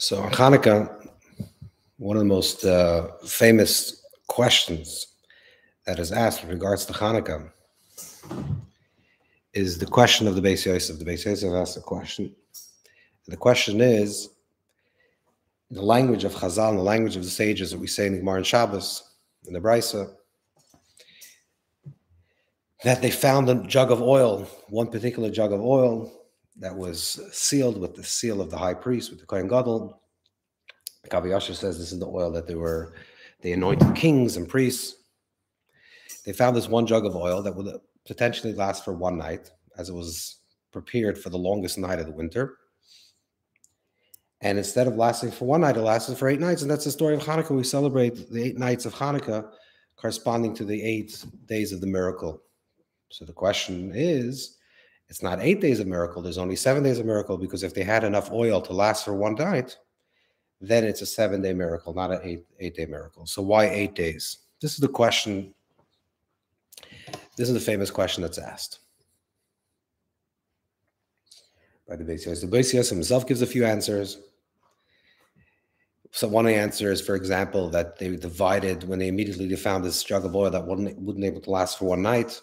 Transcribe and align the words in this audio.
So 0.00 0.22
on 0.22 0.30
Hanukkah, 0.30 1.08
one 1.96 2.16
of 2.16 2.20
the 2.20 2.28
most 2.28 2.64
uh, 2.64 3.08
famous 3.26 4.06
questions 4.28 5.08
that 5.86 5.98
is 5.98 6.12
asked 6.12 6.42
with 6.42 6.52
regards 6.52 6.86
to 6.86 6.92
Hanukkah 6.92 7.50
is 9.54 9.76
the 9.76 9.86
question 9.86 10.28
of 10.28 10.36
the 10.36 10.40
Beis 10.40 10.64
Yosef. 10.64 11.00
The 11.00 11.04
Beis 11.04 11.24
Yosef 11.24 11.52
asked 11.52 11.76
a 11.76 11.80
question. 11.80 12.32
The 13.26 13.36
question 13.36 13.80
is, 13.80 14.28
the 15.72 15.82
language 15.82 16.22
of 16.22 16.32
Chazal, 16.32 16.76
the 16.76 16.82
language 16.82 17.16
of 17.16 17.24
the 17.24 17.30
sages 17.30 17.72
that 17.72 17.80
we 17.80 17.88
say 17.88 18.06
in 18.06 18.12
the 18.12 18.20
Gemara 18.20 18.36
and 18.36 18.46
Shabbos, 18.46 19.02
in 19.48 19.52
the 19.52 19.60
Brisa, 19.60 20.14
that 22.84 23.02
they 23.02 23.10
found 23.10 23.50
a 23.50 23.56
jug 23.66 23.90
of 23.90 24.00
oil, 24.00 24.48
one 24.68 24.86
particular 24.86 25.28
jug 25.28 25.52
of 25.52 25.60
oil, 25.60 26.17
that 26.58 26.76
was 26.76 27.20
sealed 27.32 27.80
with 27.80 27.94
the 27.94 28.04
seal 28.04 28.40
of 28.40 28.50
the 28.50 28.58
high 28.58 28.74
priest, 28.74 29.10
with 29.10 29.20
the 29.20 29.26
Kohen 29.26 29.48
Gadol. 29.48 30.00
Kaviyasha 31.08 31.54
says 31.54 31.78
this 31.78 31.92
is 31.92 31.98
the 31.98 32.06
oil 32.06 32.30
that 32.32 32.46
they 32.46 32.54
were, 32.54 32.94
they 33.40 33.52
anointed 33.52 33.94
kings 33.94 34.36
and 34.36 34.48
priests. 34.48 34.96
They 36.26 36.32
found 36.32 36.54
this 36.54 36.68
one 36.68 36.86
jug 36.86 37.06
of 37.06 37.16
oil 37.16 37.42
that 37.42 37.54
would 37.54 37.68
potentially 38.06 38.52
last 38.52 38.84
for 38.84 38.92
one 38.92 39.16
night, 39.16 39.50
as 39.78 39.88
it 39.88 39.94
was 39.94 40.40
prepared 40.72 41.16
for 41.16 41.30
the 41.30 41.38
longest 41.38 41.78
night 41.78 41.98
of 41.98 42.06
the 42.06 42.12
winter. 42.12 42.58
And 44.40 44.58
instead 44.58 44.86
of 44.86 44.96
lasting 44.96 45.30
for 45.30 45.46
one 45.46 45.62
night, 45.62 45.76
it 45.76 45.82
lasted 45.82 46.18
for 46.18 46.28
eight 46.28 46.40
nights. 46.40 46.62
And 46.62 46.70
that's 46.70 46.84
the 46.84 46.90
story 46.90 47.14
of 47.14 47.22
Hanukkah. 47.22 47.56
We 47.56 47.64
celebrate 47.64 48.30
the 48.30 48.42
eight 48.42 48.58
nights 48.58 48.84
of 48.84 48.94
Hanukkah 48.94 49.50
corresponding 49.96 50.54
to 50.54 50.64
the 50.64 50.80
eight 50.80 51.24
days 51.46 51.72
of 51.72 51.80
the 51.80 51.86
miracle. 51.86 52.42
So 53.10 53.24
the 53.24 53.32
question 53.32 53.92
is, 53.94 54.57
it's 55.08 55.22
not 55.22 55.40
eight 55.40 55.60
days 55.60 55.80
of 55.80 55.86
miracle. 55.86 56.22
There's 56.22 56.38
only 56.38 56.56
seven 56.56 56.82
days 56.82 56.98
of 56.98 57.06
miracle 57.06 57.38
because 57.38 57.62
if 57.62 57.74
they 57.74 57.82
had 57.82 58.04
enough 58.04 58.30
oil 58.30 58.60
to 58.62 58.72
last 58.72 59.04
for 59.04 59.14
one 59.14 59.34
night, 59.34 59.76
then 60.60 60.84
it's 60.84 61.02
a 61.02 61.06
seven 61.06 61.40
day 61.40 61.54
miracle, 61.54 61.94
not 61.94 62.12
an 62.12 62.20
eight 62.22 62.44
eight 62.60 62.74
day 62.74 62.86
miracle. 62.86 63.26
So 63.26 63.42
why 63.42 63.66
eight 63.66 63.94
days? 63.94 64.38
This 64.60 64.72
is 64.72 64.78
the 64.78 64.88
question. 64.88 65.54
This 67.36 67.48
is 67.48 67.54
the 67.54 67.60
famous 67.60 67.90
question 67.90 68.22
that's 68.22 68.38
asked 68.38 68.80
by 71.88 71.96
the 71.96 72.04
Yosef. 72.04 72.50
The 72.50 72.56
Yosef 72.56 72.90
himself 72.90 73.26
gives 73.26 73.40
a 73.42 73.46
few 73.46 73.64
answers. 73.64 74.18
So 76.10 76.28
one 76.28 76.46
answer 76.46 76.90
is, 76.90 77.00
for 77.00 77.14
example, 77.14 77.68
that 77.70 77.98
they 77.98 78.14
divided 78.16 78.84
when 78.84 78.98
they 78.98 79.08
immediately 79.08 79.46
they 79.46 79.56
found 79.56 79.84
this 79.84 80.02
jug 80.02 80.24
of 80.24 80.34
oil 80.34 80.50
that 80.50 80.64
wasn't, 80.64 80.98
wasn't 80.98 81.24
able 81.24 81.40
to 81.42 81.50
last 81.50 81.78
for 81.78 81.86
one 81.86 82.02
night. 82.02 82.40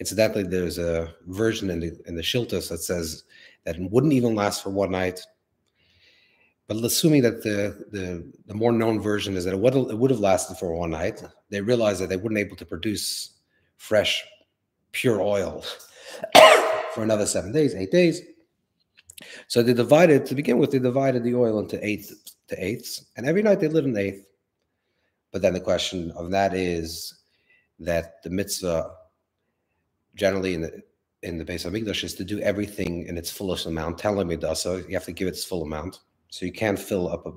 Incidentally, 0.00 0.44
there's 0.44 0.78
a 0.78 1.14
version 1.26 1.70
in 1.70 1.80
the 1.80 1.92
in 2.06 2.14
the 2.14 2.22
Shiltos 2.22 2.68
that 2.70 2.78
says 2.78 3.24
that 3.64 3.76
it 3.76 3.90
wouldn't 3.90 4.12
even 4.12 4.34
last 4.34 4.62
for 4.62 4.70
one 4.70 4.90
night. 4.90 5.20
But 6.66 6.76
assuming 6.84 7.22
that 7.22 7.42
the, 7.42 7.86
the, 7.90 8.32
the 8.46 8.54
more 8.54 8.72
known 8.72 9.00
version 9.00 9.36
is 9.36 9.44
that 9.44 9.52
it 9.52 9.58
would, 9.58 9.74
it 9.74 9.98
would 9.98 10.10
have 10.10 10.20
lasted 10.20 10.56
for 10.56 10.74
one 10.74 10.90
night, 10.90 11.22
they 11.50 11.60
realized 11.60 12.00
that 12.00 12.08
they 12.08 12.16
weren't 12.16 12.38
able 12.38 12.56
to 12.56 12.64
produce 12.64 13.30
fresh, 13.76 14.24
pure 14.92 15.20
oil 15.20 15.64
for 16.94 17.02
another 17.02 17.26
seven 17.26 17.52
days, 17.52 17.74
eight 17.74 17.90
days. 17.90 18.22
So 19.48 19.62
they 19.62 19.74
divided, 19.74 20.24
to 20.26 20.34
begin 20.34 20.58
with, 20.58 20.70
they 20.70 20.78
divided 20.78 21.24
the 21.24 21.34
oil 21.34 21.58
into 21.58 21.84
eight 21.86 22.10
to 22.48 22.64
eighths, 22.64 23.04
and 23.16 23.26
every 23.26 23.42
night 23.42 23.60
they 23.60 23.68
lit 23.68 23.84
an 23.84 23.96
eighth. 23.96 24.24
But 25.32 25.42
then 25.42 25.54
the 25.54 25.60
question 25.60 26.10
of 26.12 26.30
that 26.30 26.54
is 26.54 27.14
that 27.80 28.22
the 28.22 28.30
mitzvah 28.30 28.92
generally 30.14 30.54
in 30.54 30.62
the 30.62 30.82
in 31.22 31.38
the 31.38 31.44
Beis 31.44 31.64
Hamikdash 31.64 32.02
is 32.02 32.14
to 32.14 32.24
do 32.24 32.40
everything 32.40 33.06
in 33.06 33.16
its 33.16 33.30
fullest 33.30 33.66
amount. 33.66 33.98
Telomid 33.98 34.56
so 34.56 34.76
you 34.76 34.94
have 34.94 35.04
to 35.04 35.12
give 35.12 35.28
its 35.28 35.44
full 35.44 35.62
amount. 35.62 36.00
So 36.30 36.44
you 36.44 36.52
can't 36.52 36.78
fill 36.78 37.08
up 37.08 37.26
a, 37.26 37.32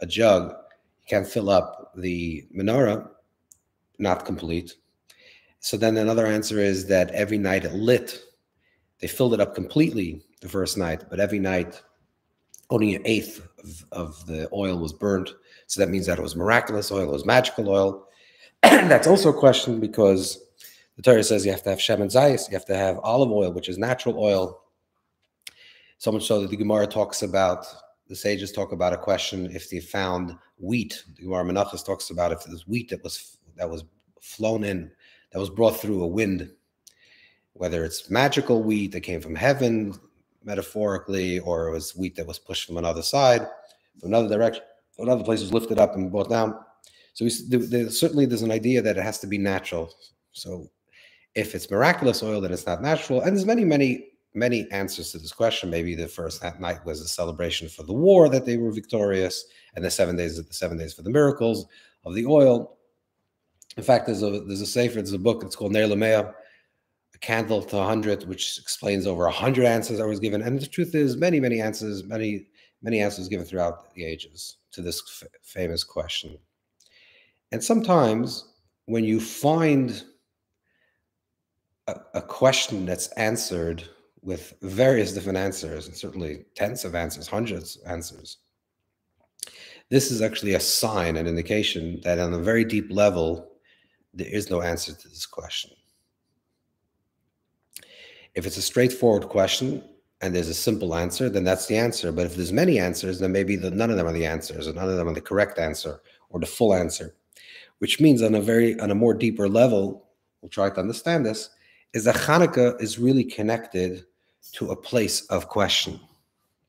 a 0.00 0.06
jug, 0.06 0.50
you 0.50 1.08
can't 1.08 1.26
fill 1.26 1.50
up 1.50 1.92
the 1.96 2.46
menorah, 2.56 3.08
not 3.98 4.24
complete. 4.24 4.74
So 5.58 5.76
then 5.76 5.96
another 5.96 6.26
answer 6.26 6.58
is 6.58 6.86
that 6.88 7.10
every 7.10 7.38
night 7.38 7.64
it 7.64 7.72
lit. 7.72 8.20
They 9.00 9.08
filled 9.08 9.34
it 9.34 9.40
up 9.40 9.54
completely 9.54 10.22
the 10.40 10.48
first 10.48 10.78
night, 10.78 11.04
but 11.10 11.20
every 11.20 11.38
night 11.38 11.82
only 12.70 12.94
an 12.94 13.02
eighth 13.04 13.46
of, 13.58 13.84
of 13.92 14.26
the 14.26 14.48
oil 14.52 14.78
was 14.78 14.92
burnt. 14.92 15.30
So 15.66 15.80
that 15.80 15.90
means 15.90 16.06
that 16.06 16.18
it 16.18 16.22
was 16.22 16.36
miraculous 16.36 16.92
oil, 16.92 17.08
it 17.08 17.12
was 17.12 17.26
magical 17.26 17.68
oil. 17.68 18.06
That's 18.62 19.06
also 19.06 19.30
a 19.30 19.38
question 19.38 19.80
because 19.80 20.43
the 20.96 21.02
Torah 21.02 21.24
says 21.24 21.44
you 21.44 21.52
have 21.52 21.62
to 21.64 21.70
have 21.70 21.78
shemen 21.78 22.12
zayis, 22.12 22.48
you 22.48 22.54
have 22.54 22.66
to 22.66 22.76
have 22.76 22.98
olive 23.02 23.30
oil, 23.30 23.52
which 23.52 23.68
is 23.68 23.78
natural 23.78 24.18
oil. 24.18 24.62
So 25.98 26.12
much 26.12 26.26
so 26.26 26.40
that 26.40 26.50
the 26.50 26.56
Gemara 26.56 26.86
talks 26.86 27.22
about, 27.22 27.66
the 28.08 28.16
sages 28.16 28.52
talk 28.52 28.72
about 28.72 28.92
a 28.92 28.98
question 28.98 29.50
if 29.52 29.70
they 29.70 29.80
found 29.80 30.36
wheat. 30.58 31.02
The 31.16 31.22
Gemara 31.22 31.44
Menachos 31.44 31.84
talks 31.84 32.10
about 32.10 32.32
if 32.32 32.44
there's 32.44 32.66
wheat 32.66 32.90
that 32.90 33.02
was 33.02 33.38
that 33.56 33.70
was 33.70 33.84
flown 34.20 34.64
in, 34.64 34.90
that 35.32 35.38
was 35.38 35.50
brought 35.50 35.76
through 35.76 36.02
a 36.02 36.06
wind, 36.06 36.50
whether 37.54 37.84
it's 37.84 38.10
magical 38.10 38.62
wheat 38.62 38.92
that 38.92 39.00
came 39.00 39.20
from 39.20 39.34
heaven, 39.34 39.94
metaphorically, 40.44 41.38
or 41.40 41.68
it 41.68 41.72
was 41.72 41.96
wheat 41.96 42.16
that 42.16 42.26
was 42.26 42.38
pushed 42.38 42.66
from 42.66 42.76
another 42.76 43.02
side, 43.02 43.46
from 44.00 44.08
another 44.08 44.28
direction, 44.28 44.62
another 44.98 45.24
place 45.24 45.40
was 45.40 45.52
lifted 45.52 45.78
up 45.78 45.94
and 45.94 46.10
brought 46.10 46.30
down. 46.30 46.58
So 47.14 47.24
we, 47.24 47.32
there, 47.48 47.90
certainly 47.90 48.26
there's 48.26 48.42
an 48.42 48.50
idea 48.50 48.82
that 48.82 48.98
it 48.98 49.02
has 49.02 49.20
to 49.20 49.26
be 49.26 49.38
natural. 49.38 49.92
So 50.32 50.68
if 51.34 51.54
it's 51.54 51.70
miraculous 51.70 52.22
oil, 52.22 52.40
then 52.40 52.52
it's 52.52 52.66
not 52.66 52.82
natural. 52.82 53.20
And 53.20 53.36
there's 53.36 53.46
many, 53.46 53.64
many, 53.64 54.08
many 54.34 54.70
answers 54.70 55.10
to 55.12 55.18
this 55.18 55.32
question. 55.32 55.70
Maybe 55.70 55.94
the 55.94 56.08
first 56.08 56.42
night 56.60 56.84
was 56.84 57.00
a 57.00 57.08
celebration 57.08 57.68
for 57.68 57.82
the 57.82 57.92
war 57.92 58.28
that 58.28 58.46
they 58.46 58.56
were 58.56 58.72
victorious, 58.72 59.44
and 59.74 59.84
the 59.84 59.90
seven 59.90 60.16
days, 60.16 60.38
of 60.38 60.46
the 60.46 60.54
seven 60.54 60.78
days 60.78 60.94
for 60.94 61.02
the 61.02 61.10
miracles 61.10 61.66
of 62.04 62.14
the 62.14 62.26
oil. 62.26 62.76
In 63.76 63.82
fact, 63.82 64.06
there's 64.06 64.22
a 64.22 64.30
there's 64.30 64.60
a 64.60 64.66
sefer, 64.66 64.96
there's 64.96 65.12
a 65.12 65.18
book. 65.18 65.42
It's 65.42 65.56
called 65.56 65.72
Ner 65.72 65.88
Lamea, 65.88 66.32
a 67.14 67.18
candle 67.18 67.62
to 67.62 67.78
a 67.78 67.84
hundred, 67.84 68.24
which 68.24 68.58
explains 68.58 69.06
over 69.06 69.26
a 69.26 69.32
hundred 69.32 69.64
answers 69.64 70.00
I 70.00 70.06
was 70.06 70.20
given. 70.20 70.42
And 70.42 70.60
the 70.60 70.66
truth 70.66 70.94
is, 70.94 71.16
many, 71.16 71.40
many 71.40 71.60
answers, 71.60 72.04
many, 72.04 72.46
many 72.82 73.00
answers 73.00 73.28
given 73.28 73.44
throughout 73.44 73.92
the 73.94 74.04
ages 74.04 74.58
to 74.72 74.82
this 74.82 75.24
famous 75.42 75.82
question. 75.82 76.38
And 77.50 77.62
sometimes 77.62 78.52
when 78.86 79.04
you 79.04 79.20
find 79.20 80.04
a, 81.86 81.96
a 82.14 82.22
question 82.22 82.86
that's 82.86 83.08
answered 83.12 83.84
with 84.22 84.54
various 84.62 85.12
different 85.12 85.38
answers, 85.38 85.86
and 85.86 85.96
certainly 85.96 86.46
tens 86.54 86.84
of 86.84 86.94
answers, 86.94 87.28
hundreds 87.28 87.76
of 87.76 87.90
answers. 87.90 88.38
This 89.90 90.10
is 90.10 90.22
actually 90.22 90.54
a 90.54 90.60
sign, 90.60 91.16
an 91.16 91.26
indication 91.26 92.00
that 92.04 92.18
on 92.18 92.32
a 92.32 92.38
very 92.38 92.64
deep 92.64 92.90
level, 92.90 93.52
there 94.14 94.26
is 94.26 94.48
no 94.48 94.62
answer 94.62 94.94
to 94.94 95.08
this 95.08 95.26
question. 95.26 95.72
If 98.34 98.46
it's 98.46 98.56
a 98.56 98.62
straightforward 98.62 99.28
question 99.28 99.84
and 100.22 100.34
there's 100.34 100.48
a 100.48 100.54
simple 100.54 100.94
answer, 100.94 101.28
then 101.28 101.44
that's 101.44 101.66
the 101.66 101.76
answer. 101.76 102.10
But 102.10 102.26
if 102.26 102.34
there's 102.34 102.52
many 102.52 102.78
answers, 102.78 103.18
then 103.20 103.30
maybe 103.30 103.56
the, 103.56 103.70
none 103.70 103.90
of 103.90 103.96
them 103.98 104.06
are 104.06 104.12
the 104.12 104.26
answers, 104.26 104.66
or 104.66 104.72
none 104.72 104.88
of 104.88 104.96
them 104.96 105.08
are 105.08 105.14
the 105.14 105.20
correct 105.20 105.58
answer 105.58 106.00
or 106.30 106.40
the 106.40 106.46
full 106.46 106.74
answer. 106.74 107.14
Which 107.78 108.00
means 108.00 108.22
on 108.22 108.34
a 108.34 108.40
very 108.40 108.80
on 108.80 108.90
a 108.90 108.94
more 108.94 109.12
deeper 109.12 109.48
level, 109.48 110.06
we'll 110.40 110.48
try 110.48 110.70
to 110.70 110.80
understand 110.80 111.26
this 111.26 111.50
is 111.94 112.04
that 112.04 112.16
Hanukkah 112.16 112.80
is 112.82 112.98
really 112.98 113.24
connected 113.24 114.04
to 114.52 114.72
a 114.72 114.76
place 114.76 115.24
of 115.26 115.48
question. 115.48 115.98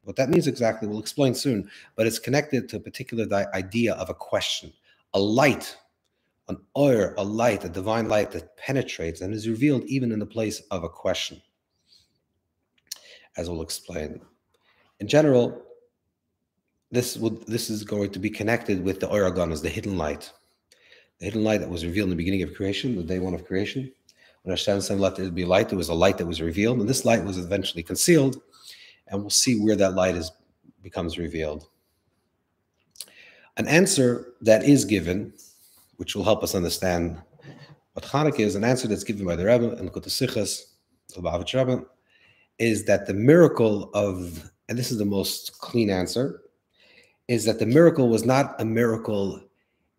What 0.03 0.15
that 0.17 0.29
means 0.29 0.47
exactly, 0.47 0.87
we'll 0.87 0.99
explain 0.99 1.33
soon, 1.33 1.69
but 1.95 2.05
it's 2.05 2.19
connected 2.19 2.69
to 2.69 2.77
a 2.77 2.79
particular 2.79 3.25
idea 3.53 3.95
of 3.95 4.09
a 4.11 4.13
question, 4.13 4.71
a 5.15 5.19
light, 5.19 5.75
an 6.47 6.57
oil, 6.77 7.11
a 7.17 7.23
light, 7.23 7.65
a 7.65 7.69
divine 7.69 8.07
light 8.07 8.31
that 8.31 8.55
penetrates 8.55 9.21
and 9.21 9.33
is 9.33 9.49
revealed 9.49 9.83
even 9.85 10.11
in 10.11 10.19
the 10.19 10.25
place 10.27 10.61
of 10.69 10.83
a 10.83 10.89
question, 10.89 11.41
as 13.35 13.49
we'll 13.49 13.63
explain. 13.63 14.21
In 14.99 15.07
general, 15.07 15.63
this 16.91 17.17
would 17.17 17.45
this 17.47 17.71
is 17.71 17.83
going 17.83 18.11
to 18.11 18.19
be 18.19 18.29
connected 18.29 18.83
with 18.83 18.99
the 18.99 19.09
Oiragon 19.09 19.51
as 19.51 19.63
the 19.63 19.69
hidden 19.69 19.97
light, 19.97 20.31
the 21.17 21.25
hidden 21.25 21.43
light 21.43 21.61
that 21.61 21.69
was 21.69 21.83
revealed 21.83 22.05
in 22.05 22.09
the 22.11 22.16
beginning 22.16 22.43
of 22.43 22.53
creation, 22.53 22.95
the 22.95 23.03
day 23.03 23.17
one 23.17 23.33
of 23.33 23.43
creation, 23.43 23.91
when 24.45 24.51
Hashem 24.51 24.79
said, 24.81 24.99
let 24.99 25.15
there 25.15 25.31
be 25.31 25.43
light, 25.43 25.69
there 25.69 25.77
was 25.77 25.89
a 25.89 25.93
light 25.93 26.19
that 26.19 26.27
was 26.27 26.39
revealed, 26.39 26.79
and 26.79 26.87
this 26.87 27.03
light 27.03 27.23
was 27.23 27.39
eventually 27.39 27.81
concealed, 27.81 28.39
and 29.07 29.19
we'll 29.19 29.31
see 29.31 29.59
where 29.59 29.75
that 29.75 29.95
light 29.95 30.13
is 30.13 30.31
becomes 30.83 31.17
revealed. 31.17 31.67
An 33.57 33.67
answer 33.67 34.33
that 34.41 34.63
is 34.63 34.85
given, 34.85 35.33
which 35.97 36.15
will 36.15 36.23
help 36.23 36.43
us 36.43 36.53
understand 36.53 37.19
what 37.93 38.05
Hanukkah 38.05 38.41
is, 38.41 38.53
an 38.53 38.63
answer 38.63 38.87
that's 38.87 39.03
given 39.03 39.25
by 39.25 39.35
the 39.35 39.45
Rebbe 39.45 39.71
and 39.77 39.91
Kutasichas, 39.91 40.75
the 41.09 41.21
Lubavitch 41.21 41.57
Rebbe, 41.57 41.83
is 42.59 42.85
that 42.85 43.07
the 43.07 43.15
miracle 43.15 43.89
of, 43.95 44.51
and 44.69 44.77
this 44.77 44.91
is 44.91 44.99
the 44.99 45.05
most 45.05 45.57
clean 45.57 45.89
answer, 45.89 46.41
is 47.27 47.45
that 47.45 47.57
the 47.57 47.65
miracle 47.65 48.09
was 48.09 48.25
not 48.25 48.61
a 48.61 48.65
miracle 48.65 49.41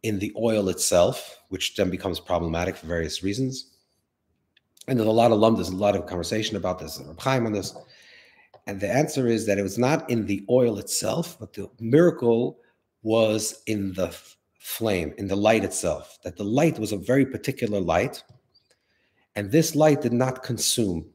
in 0.05 0.21
the 0.21 0.33
oil 0.37 0.69
itself, 0.69 1.43
which 1.49 1.75
then 1.75 1.91
becomes 1.91 2.21
problematic 2.21 2.77
for 2.77 2.87
various 2.87 3.25
reasons 3.25 3.73
and 4.89 4.99
there's 4.99 5.09
a 5.09 5.13
lot 5.13 5.33
of 5.33 5.39
lum, 5.39 5.55
there's 5.55 5.69
a 5.69 5.77
lot 5.77 5.97
of 5.97 6.07
conversation 6.07 6.57
about 6.57 6.79
this, 6.79 7.01
Reb 7.05 7.21
Chaim 7.21 7.47
on 7.47 7.53
this. 7.53 7.75
And 8.67 8.81
the 8.81 8.91
answer 8.91 9.29
is 9.29 9.47
that 9.47 9.59
it 9.59 9.63
was 9.63 9.79
not 9.79 10.09
in 10.11 10.27
the 10.27 10.45
oil 10.51 10.79
itself, 10.79 11.37
but 11.39 11.53
the 11.53 11.71
miracle 11.81 12.59
was 13.03 13.63
in 13.67 13.93
the 13.93 14.17
flame, 14.59 15.15
in 15.19 15.29
the 15.29 15.37
light 15.37 15.65
itself. 15.65 16.19
That 16.25 16.37
the 16.37 16.45
light 16.45 16.79
was 16.79 16.93
a 16.93 16.97
very 16.97 17.25
particular 17.25 17.81
light, 17.81 18.23
and 19.37 19.51
this 19.51 19.77
light 19.77 20.03
did 20.03 20.13
not 20.13 20.43
consume. 20.43 21.07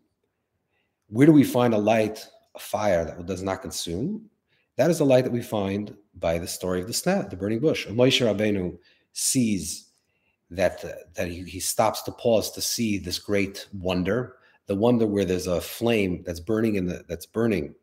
Where 1.07 1.27
do 1.27 1.33
we 1.33 1.43
find 1.43 1.73
a 1.73 1.77
light, 1.77 2.25
a 2.55 2.59
fire 2.59 3.03
that 3.03 3.25
does 3.25 3.43
not 3.43 3.61
consume? 3.61 4.29
That 4.77 4.89
is 4.89 4.99
the 4.99 5.05
light 5.05 5.25
that 5.25 5.33
we 5.33 5.41
find 5.41 5.95
by 6.15 6.37
the 6.37 6.47
story 6.47 6.79
of 6.79 6.87
the 6.87 6.93
sneh, 6.93 7.29
the 7.29 7.35
burning 7.35 7.59
bush. 7.59 7.87
Moshe 7.87 8.25
Rabbeinu 8.25 8.77
sees 9.11 9.90
that 10.51 11.13
that 11.15 11.27
he, 11.29 11.43
he 11.43 11.59
stops 11.59 12.01
to 12.03 12.11
pause 12.11 12.51
to 12.51 12.61
see 12.61 12.97
this 12.97 13.17
great 13.17 13.67
wonder, 13.73 14.35
the 14.67 14.75
wonder 14.75 15.07
where 15.07 15.25
there's 15.25 15.47
a 15.47 15.61
flame 15.61 16.23
that's 16.25 16.41
burning 16.41 16.75
in 16.75 16.85
the 16.85 17.03
that's 17.07 17.25
burning 17.25 17.73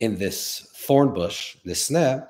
in 0.00 0.16
this 0.16 0.66
thorn 0.74 1.12
bush, 1.12 1.56
this 1.64 1.90
sneh, 1.90 2.26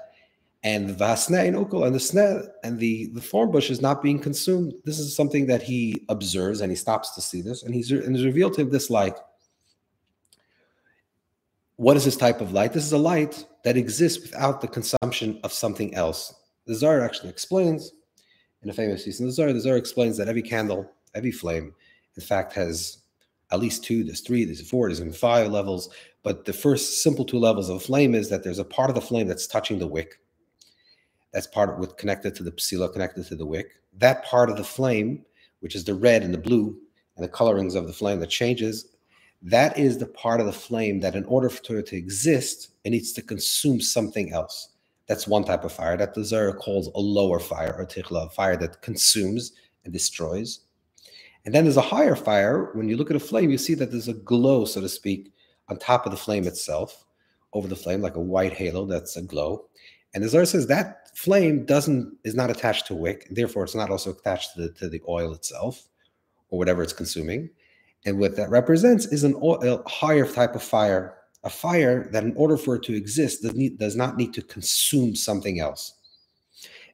and 0.64 0.88
the 0.88 0.92
vasne 0.92 1.46
and 1.46 1.56
the 1.94 1.98
sneh 1.98 2.48
and 2.64 2.78
the 2.80 3.06
the 3.14 3.20
thorn 3.20 3.50
bush 3.52 3.70
is 3.70 3.80
not 3.80 4.02
being 4.02 4.18
consumed. 4.18 4.74
This 4.84 4.98
is 4.98 5.14
something 5.14 5.46
that 5.46 5.62
he 5.62 6.04
observes 6.08 6.60
and 6.60 6.70
he 6.70 6.76
stops 6.76 7.14
to 7.14 7.20
see 7.20 7.40
this, 7.40 7.62
and 7.62 7.72
he's 7.72 7.90
and 7.92 8.16
he's 8.16 8.24
revealed 8.24 8.54
to 8.54 8.62
him 8.62 8.70
this 8.70 8.90
light. 8.90 9.16
What 11.76 11.96
is 11.96 12.04
this 12.04 12.16
type 12.16 12.40
of 12.40 12.52
light? 12.52 12.72
This 12.72 12.86
is 12.86 12.92
a 12.92 12.98
light 12.98 13.46
that 13.62 13.76
exists 13.76 14.20
without 14.22 14.60
the 14.60 14.68
consumption 14.68 15.38
of 15.44 15.52
something 15.52 15.94
else. 15.94 16.34
The 16.66 16.74
Zohar 16.74 17.02
actually 17.02 17.28
explains 17.28 17.92
in 18.66 18.70
a 18.70 18.72
famous 18.72 19.04
piece 19.04 19.20
in 19.20 19.26
the 19.26 19.32
Zohar. 19.32 19.52
The 19.52 19.60
Zohar 19.60 19.76
explains 19.76 20.16
that 20.16 20.26
every 20.26 20.42
candle, 20.42 20.90
every 21.14 21.30
flame, 21.30 21.72
in 22.16 22.22
fact, 22.22 22.52
has 22.54 22.98
at 23.52 23.60
least 23.60 23.84
two, 23.84 24.02
there's 24.02 24.22
three, 24.22 24.44
there's 24.44 24.68
four, 24.68 24.88
there's 24.88 25.00
even 25.00 25.12
five 25.12 25.52
levels. 25.52 25.88
But 26.24 26.46
the 26.46 26.52
first 26.52 27.00
simple 27.00 27.24
two 27.24 27.38
levels 27.38 27.68
of 27.68 27.80
flame 27.80 28.12
is 28.12 28.28
that 28.28 28.42
there's 28.42 28.58
a 28.58 28.64
part 28.64 28.90
of 28.90 28.96
the 28.96 29.00
flame 29.00 29.28
that's 29.28 29.46
touching 29.46 29.78
the 29.78 29.86
wick. 29.86 30.18
That's 31.32 31.46
part 31.46 31.70
of 31.70 31.78
with 31.78 31.96
connected 31.96 32.34
to 32.34 32.42
the 32.42 32.50
psila, 32.50 32.92
connected 32.92 33.26
to 33.26 33.36
the 33.36 33.46
wick. 33.46 33.70
That 33.98 34.24
part 34.24 34.50
of 34.50 34.56
the 34.56 34.64
flame, 34.64 35.24
which 35.60 35.76
is 35.76 35.84
the 35.84 35.94
red 35.94 36.24
and 36.24 36.34
the 36.34 36.38
blue 36.38 36.76
and 37.14 37.24
the 37.24 37.28
colorings 37.28 37.76
of 37.76 37.86
the 37.86 37.92
flame 37.92 38.18
that 38.18 38.30
changes, 38.30 38.88
that 39.42 39.78
is 39.78 39.96
the 39.96 40.06
part 40.06 40.40
of 40.40 40.46
the 40.46 40.52
flame 40.52 40.98
that 41.00 41.14
in 41.14 41.24
order 41.26 41.48
for 41.48 41.78
it 41.78 41.86
to 41.86 41.96
exist, 41.96 42.70
it 42.82 42.90
needs 42.90 43.12
to 43.12 43.22
consume 43.22 43.80
something 43.80 44.32
else. 44.32 44.70
That's 45.06 45.28
one 45.28 45.44
type 45.44 45.64
of 45.64 45.72
fire 45.72 45.96
that 45.96 46.14
the 46.14 46.24
Zohar 46.24 46.52
calls 46.52 46.88
a 46.88 47.00
lower 47.00 47.38
fire 47.38 47.74
or 47.78 47.86
tichla, 47.86 48.32
fire 48.32 48.56
that 48.56 48.82
consumes 48.82 49.52
and 49.84 49.92
destroys. 49.92 50.60
And 51.44 51.54
then 51.54 51.64
there's 51.64 51.76
a 51.76 51.80
higher 51.80 52.16
fire. 52.16 52.70
When 52.74 52.88
you 52.88 52.96
look 52.96 53.10
at 53.10 53.16
a 53.16 53.20
flame, 53.20 53.50
you 53.50 53.58
see 53.58 53.74
that 53.74 53.92
there's 53.92 54.08
a 54.08 54.14
glow, 54.14 54.64
so 54.64 54.80
to 54.80 54.88
speak, 54.88 55.32
on 55.68 55.78
top 55.78 56.04
of 56.04 56.10
the 56.10 56.18
flame 56.18 56.46
itself, 56.46 57.04
over 57.52 57.68
the 57.68 57.76
flame, 57.76 58.00
like 58.00 58.16
a 58.16 58.20
white 58.20 58.52
halo 58.52 58.84
that's 58.84 59.16
a 59.16 59.22
glow. 59.22 59.68
And 60.12 60.24
the 60.24 60.28
Zohar 60.28 60.44
says 60.44 60.66
that 60.66 61.16
flame 61.16 61.64
doesn't 61.64 62.16
is 62.24 62.34
not 62.34 62.50
attached 62.50 62.86
to 62.88 62.94
wick, 62.94 63.26
therefore 63.30 63.64
it's 63.64 63.74
not 63.74 63.90
also 63.90 64.10
attached 64.10 64.54
to 64.54 64.62
the, 64.62 64.68
to 64.74 64.88
the 64.88 65.02
oil 65.08 65.32
itself 65.32 65.88
or 66.50 66.58
whatever 66.58 66.82
it's 66.82 66.92
consuming. 66.92 67.50
And 68.04 68.18
what 68.18 68.36
that 68.36 68.50
represents 68.50 69.06
is 69.06 69.24
an 69.24 69.34
oil, 69.36 69.58
a 69.62 69.88
higher 69.88 70.26
type 70.26 70.54
of 70.54 70.62
fire 70.62 71.16
a 71.46 71.50
fire 71.50 72.10
that 72.12 72.24
in 72.24 72.34
order 72.36 72.56
for 72.56 72.74
it 72.74 72.82
to 72.82 72.94
exist 72.94 73.42
does, 73.42 73.54
need, 73.54 73.78
does 73.78 73.94
not 73.94 74.16
need 74.16 74.34
to 74.34 74.42
consume 74.42 75.14
something 75.14 75.60
else. 75.60 75.94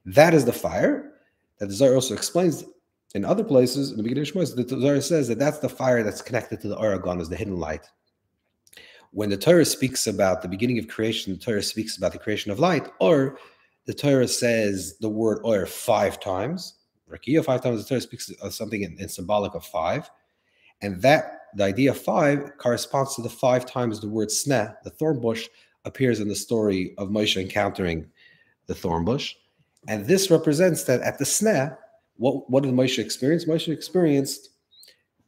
That 0.05 0.35
is 0.35 0.45
the 0.45 0.53
fire 0.53 1.15
that 1.59 1.67
the 1.69 1.75
Zohar 1.75 1.95
also 1.95 2.13
explains 2.13 2.65
in 3.15 3.25
other 3.25 3.45
places 3.45 3.91
in 3.91 3.97
the 3.97 4.03
beginning 4.03 4.29
of 4.29 4.35
Shmos. 4.35 4.55
The 4.55 4.69
Zohar 4.69 5.01
says 5.01 5.29
that 5.29 5.39
that's 5.39 5.59
the 5.59 5.71
fire 5.71 6.03
that's 6.03 6.21
connected 6.21 6.61
to 6.61 6.69
the 6.69 6.79
Aragon 6.79 7.19
as 7.19 7.31
the 7.31 7.37
hidden 7.37 7.57
light. 7.57 7.89
When 9.13 9.31
the 9.31 9.39
Torah 9.39 9.65
speaks 9.65 10.07
about 10.07 10.43
the 10.43 10.49
beginning 10.49 10.79
of 10.79 10.87
creation, 10.87 11.33
the 11.33 11.39
Torah 11.39 11.63
speaks 11.63 11.97
about 11.97 12.13
the 12.13 12.19
creation 12.19 12.53
of 12.53 12.59
light, 12.59 12.89
or 13.01 13.39
the 13.87 13.95
Torah 13.95 14.29
says 14.29 14.99
the 14.99 15.09
word 15.09 15.41
or 15.45 15.65
five 15.67 16.21
times. 16.21 16.75
Rakia 17.11 17.45
five 17.45 17.63
times. 17.63 17.83
The 17.83 17.89
Torah 17.89 18.01
speaks 18.01 18.31
of 18.31 18.53
something 18.53 18.83
in, 18.83 18.99
in 18.99 19.09
symbolic 19.09 19.55
of 19.55 19.65
five, 19.65 20.11
and 20.83 21.01
that 21.03 21.42
the 21.55 21.65
idea 21.65 21.95
five 21.95 22.57
corresponds 22.59 23.15
to 23.17 23.23
the 23.23 23.29
five 23.29 23.67
times 23.67 24.01
the 24.01 24.09
word 24.09 24.29
sneh, 24.29 24.75
the 24.85 24.91
thorn 24.91 25.21
bush, 25.21 25.49
appears 25.85 26.21
in 26.21 26.29
the 26.29 26.35
story 26.35 26.95
of 26.99 27.09
Moshe 27.09 27.41
encountering 27.41 28.07
the 28.67 28.75
thorn 28.75 29.05
bush. 29.05 29.35
And 29.89 30.07
this 30.07 30.31
represents 30.31 30.85
that 30.85 31.01
at 31.01 31.19
the 31.19 31.25
sneh, 31.25 31.77
what, 32.17 32.49
what 32.49 32.63
did 32.63 32.73
Moshe 32.73 32.99
experience? 32.99 33.47
Moshe 33.47 33.73
experienced 33.73 34.51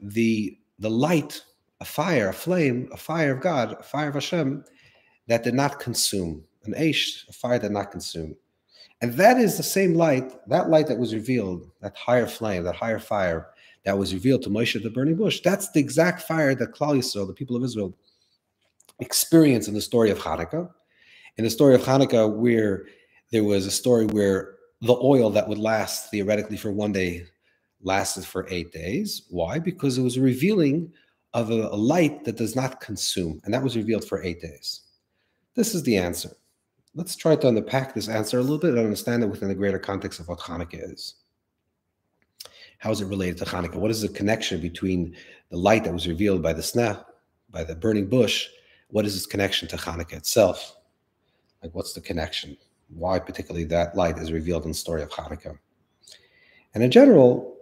the, 0.00 0.56
the 0.78 0.90
light, 0.90 1.42
a 1.80 1.84
fire, 1.84 2.28
a 2.28 2.32
flame, 2.32 2.88
a 2.92 2.96
fire 2.96 3.32
of 3.32 3.40
God, 3.40 3.76
a 3.78 3.82
fire 3.82 4.08
of 4.08 4.14
Hashem 4.14 4.64
that 5.26 5.42
did 5.42 5.54
not 5.54 5.80
consume, 5.80 6.44
an 6.64 6.74
aish, 6.74 7.28
a 7.28 7.32
fire 7.32 7.58
that 7.58 7.68
did 7.68 7.74
not 7.74 7.90
consume. 7.90 8.36
And 9.00 9.12
that 9.14 9.38
is 9.38 9.56
the 9.56 9.62
same 9.62 9.94
light, 9.94 10.32
that 10.48 10.70
light 10.70 10.86
that 10.86 10.98
was 10.98 11.12
revealed, 11.12 11.70
that 11.80 11.96
higher 11.96 12.26
flame, 12.26 12.62
that 12.64 12.76
higher 12.76 12.98
fire, 12.98 13.48
that 13.84 13.98
was 13.98 14.14
revealed 14.14 14.42
to 14.42 14.50
Moshe 14.50 14.82
the 14.82 14.90
burning 14.90 15.16
bush. 15.16 15.40
That's 15.40 15.70
the 15.70 15.80
exact 15.80 16.22
fire 16.22 16.54
that 16.54 16.72
Klal 16.72 16.96
Yisrael, 16.96 17.26
the 17.26 17.34
people 17.34 17.56
of 17.56 17.64
Israel, 17.64 17.94
experienced 19.00 19.68
in 19.68 19.74
the 19.74 19.80
story 19.80 20.10
of 20.10 20.18
Hanukkah. 20.18 20.70
In 21.36 21.44
the 21.44 21.50
story 21.50 21.74
of 21.74 21.82
Hanukkah, 21.82 22.32
where 22.34 22.86
there 23.30 23.44
was 23.44 23.66
a 23.66 23.70
story 23.70 24.06
where 24.06 24.54
the 24.80 24.96
oil 25.02 25.30
that 25.30 25.48
would 25.48 25.58
last 25.58 26.10
theoretically 26.10 26.56
for 26.56 26.72
one 26.72 26.92
day 26.92 27.26
lasted 27.82 28.24
for 28.24 28.46
eight 28.50 28.72
days. 28.72 29.22
Why? 29.28 29.58
Because 29.58 29.98
it 29.98 30.02
was 30.02 30.16
a 30.16 30.22
revealing 30.22 30.92
of 31.34 31.50
a, 31.50 31.68
a 31.68 31.76
light 31.76 32.24
that 32.24 32.36
does 32.36 32.54
not 32.54 32.80
consume, 32.80 33.40
and 33.44 33.52
that 33.52 33.62
was 33.62 33.76
revealed 33.76 34.04
for 34.04 34.22
eight 34.22 34.40
days. 34.40 34.82
This 35.54 35.74
is 35.74 35.82
the 35.82 35.96
answer. 35.96 36.30
Let's 36.94 37.16
try 37.16 37.34
to 37.36 37.48
unpack 37.48 37.94
this 37.94 38.08
answer 38.08 38.38
a 38.38 38.42
little 38.42 38.58
bit 38.58 38.70
and 38.70 38.78
understand 38.78 39.22
it 39.22 39.28
within 39.28 39.48
the 39.48 39.54
greater 39.54 39.78
context 39.78 40.20
of 40.20 40.28
what 40.28 40.38
Hanukkah 40.38 40.92
is. 40.92 41.16
How 42.84 42.90
is 42.90 43.00
it 43.00 43.06
related 43.06 43.38
to 43.38 43.46
Hanukkah? 43.46 43.76
What 43.76 43.90
is 43.90 44.02
the 44.02 44.10
connection 44.10 44.60
between 44.60 45.16
the 45.48 45.56
light 45.56 45.84
that 45.84 45.92
was 45.94 46.06
revealed 46.06 46.42
by 46.42 46.52
the 46.52 46.60
sneh, 46.60 47.02
by 47.50 47.64
the 47.64 47.74
burning 47.74 48.08
bush? 48.10 48.46
What 48.90 49.06
is 49.06 49.16
its 49.16 49.24
connection 49.24 49.66
to 49.68 49.76
Hanukkah 49.78 50.12
itself? 50.12 50.76
Like, 51.62 51.74
what's 51.74 51.94
the 51.94 52.02
connection? 52.02 52.58
Why, 52.94 53.18
particularly, 53.20 53.64
that 53.68 53.96
light 53.96 54.18
is 54.18 54.32
revealed 54.32 54.64
in 54.64 54.72
the 54.72 54.74
story 54.74 55.02
of 55.02 55.08
Hanukkah? 55.08 55.58
And 56.74 56.84
in 56.84 56.90
general, 56.90 57.56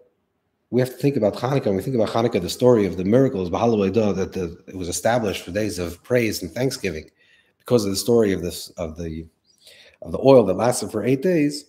we 0.71 0.81
have 0.81 0.91
to 0.91 0.97
think 0.97 1.17
about 1.17 1.35
Hanukkah. 1.35 1.67
When 1.67 1.77
we 1.77 1.83
think 1.83 1.95
about 1.95 2.09
Hanukkah, 2.09 2.43
the 2.43 2.51
story 2.51 2.85
of 2.85 2.97
the 2.97 3.05
miracles, 3.05 3.49
that 3.49 4.33
the, 4.33 4.61
it 4.67 4.75
was 4.75 4.89
established 4.89 5.45
for 5.45 5.53
days 5.53 5.79
of 5.79 6.03
praise 6.03 6.43
and 6.43 6.51
thanksgiving 6.51 7.09
because 7.61 7.85
of 7.85 7.93
the 7.93 7.97
story 7.97 8.33
of 8.33 8.43
this 8.43 8.71
of 8.71 8.97
the 8.97 9.29
of 10.03 10.11
the 10.11 10.19
oil 10.19 10.43
that 10.47 10.55
lasted 10.55 10.91
for 10.91 11.05
eight 11.05 11.23
days. 11.23 11.67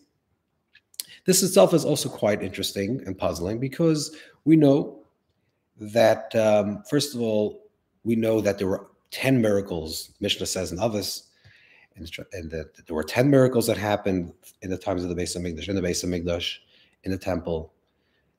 This 1.25 1.41
itself 1.41 1.73
is 1.73 1.85
also 1.85 2.09
quite 2.09 2.43
interesting 2.43 3.01
and 3.05 3.17
puzzling 3.17 3.59
because 3.59 4.15
we 4.45 4.55
know 4.55 4.99
that, 5.79 6.35
um, 6.35 6.83
first 6.89 7.15
of 7.15 7.21
all, 7.21 7.63
we 8.03 8.15
know 8.15 8.41
that 8.41 8.57
there 8.57 8.67
were 8.67 8.87
10 9.11 9.41
miracles, 9.41 10.11
Mishnah 10.19 10.45
says 10.45 10.71
in 10.71 10.79
Avos, 10.79 11.27
and, 11.95 12.09
and 12.33 12.51
that 12.51 12.85
there 12.85 12.95
were 12.95 13.03
10 13.03 13.29
miracles 13.29 13.67
that 13.67 13.77
happened 13.77 14.33
in 14.61 14.69
the 14.69 14.77
times 14.77 15.03
of 15.03 15.09
the 15.09 15.15
Beis 15.15 15.37
Hamikdash, 15.37 15.69
in 15.69 15.75
the 15.75 15.81
Beis 15.81 16.03
Hamikdash, 16.03 16.57
in 17.03 17.11
the 17.11 17.17
temple. 17.17 17.71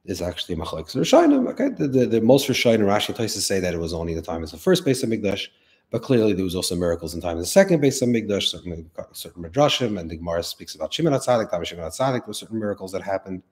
Is 0.07 0.21
actually 0.21 0.55
Machlek. 0.57 0.91
So 0.91 1.01
Rishonim, 1.01 1.49
okay, 1.53 1.71
the, 1.71 1.89
the, 1.89 2.05
the 2.05 2.21
most 2.21 2.47
Rishonim, 2.47 2.81
Rashi 2.81 3.17
to 3.17 3.29
say 3.29 3.59
that 3.59 3.73
it 3.73 3.79
was 3.79 3.95
only 3.95 4.13
the 4.13 4.21
time 4.21 4.43
of 4.43 4.51
the 4.51 4.59
first 4.59 4.85
Beis 4.85 5.03
Hamikdash, 5.03 5.49
but 5.91 6.03
clearly, 6.03 6.33
there 6.33 6.45
was 6.45 6.57
also 6.57 6.75
miracles 6.75 7.15
in 7.15 7.21
time 7.21 7.37
of 7.37 7.43
the 7.43 7.47
second 7.47 7.81
Beis 7.81 8.03
Hamikdash, 8.03 8.49
certain, 8.49 8.91
certain 9.13 9.43
Midrashim, 9.43 9.99
and 9.99 10.11
the 10.11 10.17
Gemara 10.17 10.43
speaks 10.43 10.75
about 10.75 10.93
Shimon 10.93 11.13
HaTzadik, 11.13 11.51
of 11.51 11.67
Shimon 11.67 11.85
HaTzadik, 11.85 12.27
were 12.27 12.35
certain 12.35 12.59
miracles 12.59 12.91
that 12.93 13.03
happened. 13.03 13.43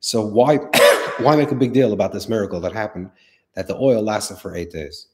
So 0.00 0.26
why, 0.26 0.56
why 1.18 1.36
make 1.36 1.52
a 1.52 1.54
big 1.54 1.72
deal 1.72 1.92
about 1.92 2.12
this 2.12 2.28
miracle 2.28 2.60
that 2.60 2.72
happened, 2.72 3.10
that 3.54 3.68
the 3.68 3.76
oil 3.76 4.02
lasted 4.02 4.38
for 4.38 4.56
eight 4.56 4.72
days? 4.72 5.08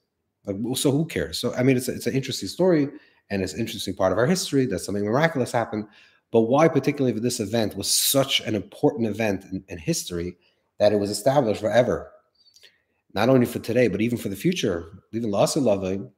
Like, 0.47 0.57
so 0.77 0.91
who 0.91 1.05
cares? 1.05 1.39
So, 1.39 1.55
I 1.55 1.63
mean, 1.63 1.77
it's, 1.77 1.89
a, 1.89 1.95
it's 1.95 2.07
an 2.07 2.15
interesting 2.15 2.49
story, 2.49 2.89
and 3.31 3.43
it's 3.43 3.55
an 3.55 3.61
interesting 3.61 3.95
part 3.95 4.13
of 4.13 4.19
our 4.19 4.27
history 4.27 4.67
that 4.67 4.79
something 4.81 5.05
miraculous 5.05 5.53
happened. 5.53 5.87
But 6.31 6.43
why, 6.43 6.67
particularly, 6.67 7.15
for 7.15 7.21
this 7.21 7.41
event 7.41 7.77
was 7.77 7.93
such 7.93 8.41
an 8.41 8.55
important 8.55 9.07
event 9.07 9.45
in, 9.53 9.63
in 9.69 9.79
history 9.79 10.37
that 10.79 10.93
it 10.93 10.97
was 10.99 11.11
established 11.11 11.61
forever 11.61 12.11
not 13.15 13.29
only 13.29 13.47
for 13.47 13.59
today, 13.59 13.89
but 13.89 14.01
even 14.01 14.19
for 14.19 14.29
the 14.29 14.37
future, 14.37 15.05
even 15.13 15.31
Lasa 15.31 15.61
loving, 15.61 16.11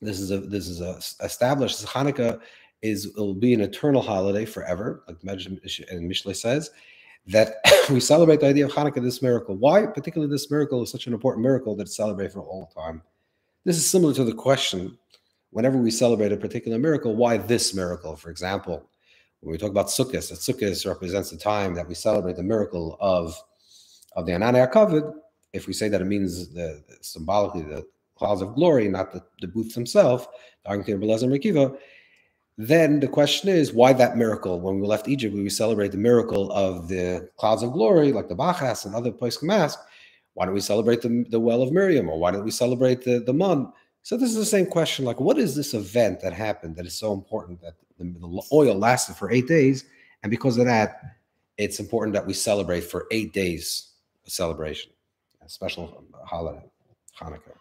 this 0.00 0.20
is 0.20 0.30
a 0.30 0.40
this 0.40 0.68
is 0.68 0.80
a 0.80 0.98
established 1.24 1.84
Hanukkah 1.86 2.40
is 2.82 3.12
will 3.16 3.34
be 3.34 3.54
an 3.54 3.60
eternal 3.60 4.02
holiday 4.02 4.44
forever, 4.44 5.02
like 5.08 5.16
and 5.22 5.60
Mishle 6.10 6.36
says, 6.36 6.70
that 7.26 7.56
we 7.90 8.00
celebrate 8.00 8.40
the 8.40 8.46
idea 8.46 8.66
of 8.66 8.72
Hanukkah, 8.72 9.02
this 9.02 9.22
miracle. 9.22 9.56
Why, 9.56 9.86
particularly 9.86 10.30
this 10.30 10.50
miracle, 10.50 10.82
is 10.82 10.90
such 10.90 11.06
an 11.06 11.12
important 11.12 11.42
miracle 11.42 11.74
that 11.76 11.84
it's 11.84 11.96
celebrated 11.96 12.32
for 12.32 12.40
all 12.40 12.66
time. 12.66 13.02
This 13.64 13.76
is 13.76 13.88
similar 13.88 14.14
to 14.14 14.24
the 14.24 14.34
question 14.34 14.96
whenever 15.50 15.78
we 15.78 15.90
celebrate 15.90 16.32
a 16.32 16.36
particular 16.36 16.78
miracle, 16.78 17.16
why 17.16 17.38
this 17.38 17.74
miracle? 17.74 18.14
For 18.14 18.30
example, 18.30 18.90
when 19.40 19.52
we 19.52 19.58
talk 19.58 19.70
about 19.70 19.86
Sukkot, 19.86 20.28
that 20.28 20.38
Sukkot 20.38 20.86
represents 20.86 21.30
the 21.30 21.36
time 21.36 21.74
that 21.74 21.88
we 21.88 21.94
celebrate 21.94 22.36
the 22.36 22.42
miracle 22.42 22.96
of, 23.00 23.34
of 24.14 24.26
the 24.26 24.32
Ananei 24.32 24.70
HaKavod, 24.70 25.14
if 25.56 25.66
we 25.66 25.72
say 25.72 25.88
that 25.88 26.00
it 26.00 26.06
means 26.06 26.48
the, 26.52 26.82
symbolically 27.00 27.62
the 27.62 27.86
clouds 28.16 28.42
of 28.42 28.54
glory, 28.54 28.88
not 28.88 29.12
the, 29.12 29.22
the 29.40 29.48
booths 29.48 29.74
themselves, 29.74 30.26
then 32.58 33.00
the 33.00 33.08
question 33.08 33.48
is 33.50 33.72
why 33.72 33.92
that 33.92 34.16
miracle? 34.16 34.60
When 34.60 34.80
we 34.80 34.86
left 34.86 35.08
Egypt, 35.08 35.34
we 35.34 35.48
celebrate 35.50 35.92
the 35.92 35.98
miracle 35.98 36.50
of 36.52 36.88
the 36.88 37.28
clouds 37.36 37.62
of 37.62 37.72
glory, 37.72 38.12
like 38.12 38.28
the 38.28 38.36
Bachas 38.36 38.86
and 38.86 38.94
other 38.94 39.12
places 39.12 39.42
mask. 39.42 39.78
Why 40.34 40.46
don't 40.46 40.54
we 40.54 40.60
celebrate 40.60 41.02
the, 41.02 41.24
the 41.28 41.40
well 41.40 41.62
of 41.62 41.72
Miriam, 41.72 42.08
or 42.08 42.18
why 42.18 42.30
don't 42.30 42.44
we 42.44 42.50
celebrate 42.50 43.02
the, 43.02 43.20
the 43.20 43.32
Mun? 43.32 43.72
So 44.02 44.16
this 44.16 44.30
is 44.30 44.36
the 44.36 44.44
same 44.44 44.66
question: 44.66 45.04
like, 45.04 45.20
what 45.20 45.38
is 45.38 45.54
this 45.54 45.74
event 45.74 46.20
that 46.20 46.32
happened 46.32 46.76
that 46.76 46.86
is 46.86 46.98
so 46.98 47.12
important 47.12 47.60
that 47.62 47.74
the, 47.98 48.04
the 48.04 48.42
oil 48.52 48.74
lasted 48.74 49.16
for 49.16 49.30
eight 49.30 49.48
days, 49.48 49.84
and 50.22 50.30
because 50.30 50.56
of 50.58 50.66
that, 50.66 51.00
it's 51.58 51.80
important 51.80 52.14
that 52.14 52.26
we 52.26 52.32
celebrate 52.32 52.84
for 52.84 53.06
eight 53.10 53.32
days 53.32 53.92
a 54.26 54.30
celebration, 54.30 54.90
special 55.48 56.04
uh, 56.14 56.24
holiday, 56.26 56.64
Hanukkah. 57.20 57.56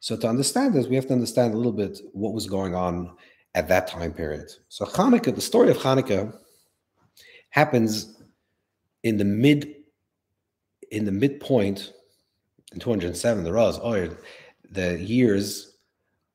So 0.00 0.16
to 0.16 0.28
understand 0.28 0.74
this, 0.74 0.86
we 0.86 0.96
have 0.96 1.06
to 1.06 1.12
understand 1.12 1.54
a 1.54 1.56
little 1.56 1.72
bit 1.72 1.98
what 2.12 2.32
was 2.32 2.46
going 2.46 2.74
on 2.74 3.16
at 3.54 3.68
that 3.68 3.88
time 3.88 4.12
period. 4.12 4.48
So 4.68 4.84
Hanukkah, 4.84 5.34
the 5.34 5.40
story 5.40 5.70
of 5.70 5.78
Hanukkah 5.78 6.36
happens 7.50 8.20
in 9.02 9.16
the 9.16 9.24
mid 9.24 9.74
in 10.90 11.04
the 11.04 11.12
midpoint 11.12 11.92
in 12.72 12.80
207 12.80 13.44
the 13.44 13.52
Raz 13.52 13.78
or 13.78 14.18
the 14.70 14.98
years 14.98 15.76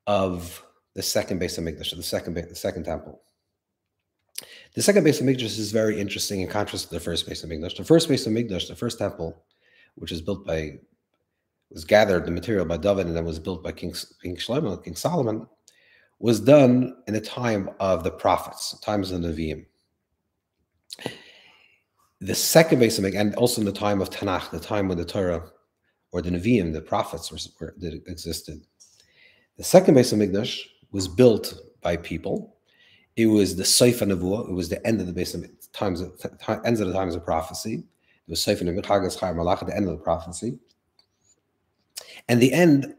of 0.06 0.64
the 0.94 1.02
second 1.02 1.40
Beis 1.40 1.58
Hamikdash, 1.58 1.96
the 1.96 2.02
second 2.02 2.34
the 2.34 2.54
second 2.54 2.84
temple. 2.84 3.20
The 4.74 4.82
second 4.82 5.04
Beis 5.04 5.22
Hamikdash 5.22 5.58
is 5.58 5.72
very 5.72 6.00
interesting 6.00 6.40
in 6.40 6.48
contrast 6.48 6.88
to 6.88 6.94
the 6.94 7.00
first 7.00 7.28
Beis 7.28 7.44
Hamikdash. 7.44 7.76
The 7.76 7.84
first 7.84 8.08
Beis 8.08 8.26
Hamikdash, 8.26 8.68
the 8.68 8.76
first 8.76 8.98
temple, 8.98 9.44
which 9.96 10.10
was 10.10 10.20
built 10.20 10.46
by 10.46 10.78
was 11.70 11.84
gathered 11.84 12.24
the 12.24 12.30
material 12.30 12.64
by 12.64 12.76
David 12.76 13.06
and 13.06 13.16
then 13.16 13.24
was 13.24 13.38
built 13.38 13.62
by 13.62 13.72
King 13.72 13.94
King 14.22 14.36
Shlomo, 14.36 14.82
King 14.82 14.96
Solomon, 14.96 15.46
was 16.18 16.40
done 16.40 16.96
in 17.06 17.14
the 17.14 17.20
time 17.20 17.70
of 17.80 18.04
the 18.04 18.10
prophets, 18.10 18.78
times 18.80 19.10
of 19.10 19.22
the 19.22 19.28
Nevi'im. 19.28 19.66
The 22.20 22.34
second 22.34 22.78
base 22.78 22.98
of 22.98 23.04
and 23.04 23.34
also 23.34 23.60
in 23.60 23.66
the 23.66 23.72
time 23.72 24.00
of 24.00 24.10
Tanakh, 24.10 24.50
the 24.50 24.60
time 24.60 24.88
when 24.88 24.96
the 24.96 25.04
Torah 25.04 25.50
or 26.12 26.22
the 26.22 26.30
Nevi'im, 26.30 26.72
the 26.72 26.80
prophets, 26.80 27.30
were, 27.32 27.38
were, 27.60 27.74
that 27.78 27.92
existed. 28.06 28.64
The 29.56 29.64
second 29.64 29.96
Beis 29.96 30.12
Hamikdash 30.12 30.60
was 30.92 31.08
built 31.08 31.54
by 31.82 31.96
people. 31.96 32.56
It 33.16 33.26
was 33.26 33.56
the 33.56 33.64
Sefer 33.64 34.06
Nevuah. 34.06 34.48
It 34.48 34.52
was 34.52 34.68
the 34.68 34.84
end 34.86 35.00
of 35.00 35.06
the 35.06 35.12
base 35.12 35.34
of 35.34 35.44
times 35.72 36.00
of, 36.00 36.12
ends 36.64 36.80
of 36.80 36.88
the 36.88 36.94
times 36.94 37.14
of 37.14 37.24
prophecy. 37.24 37.84
Was 38.28 38.42
Sefer 38.42 38.64
Chagas 38.64 39.18
Chayim 39.18 39.36
Malach, 39.36 39.66
the 39.66 39.76
end 39.76 39.86
of 39.86 39.98
the 39.98 40.02
prophecy. 40.02 40.58
And 42.28 42.40
the 42.40 42.52
end 42.52 42.94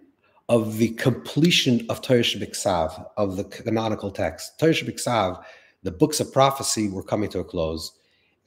of 0.50 0.78
the 0.78 0.90
completion 0.90 1.86
of 1.90 2.02
Torah 2.02 2.20
Shabbat 2.20 3.08
of 3.18 3.38
the 3.38 3.44
canonical 3.46 4.12
text. 4.12 4.60
Torah 4.60 4.72
Shabbat 4.74 5.44
the 5.86 5.92
books 5.92 6.20
of 6.20 6.34
prophecy 6.34 6.90
were 6.90 7.04
coming 7.04 7.30
to 7.30 7.40
a 7.40 7.44
close. 7.44 7.92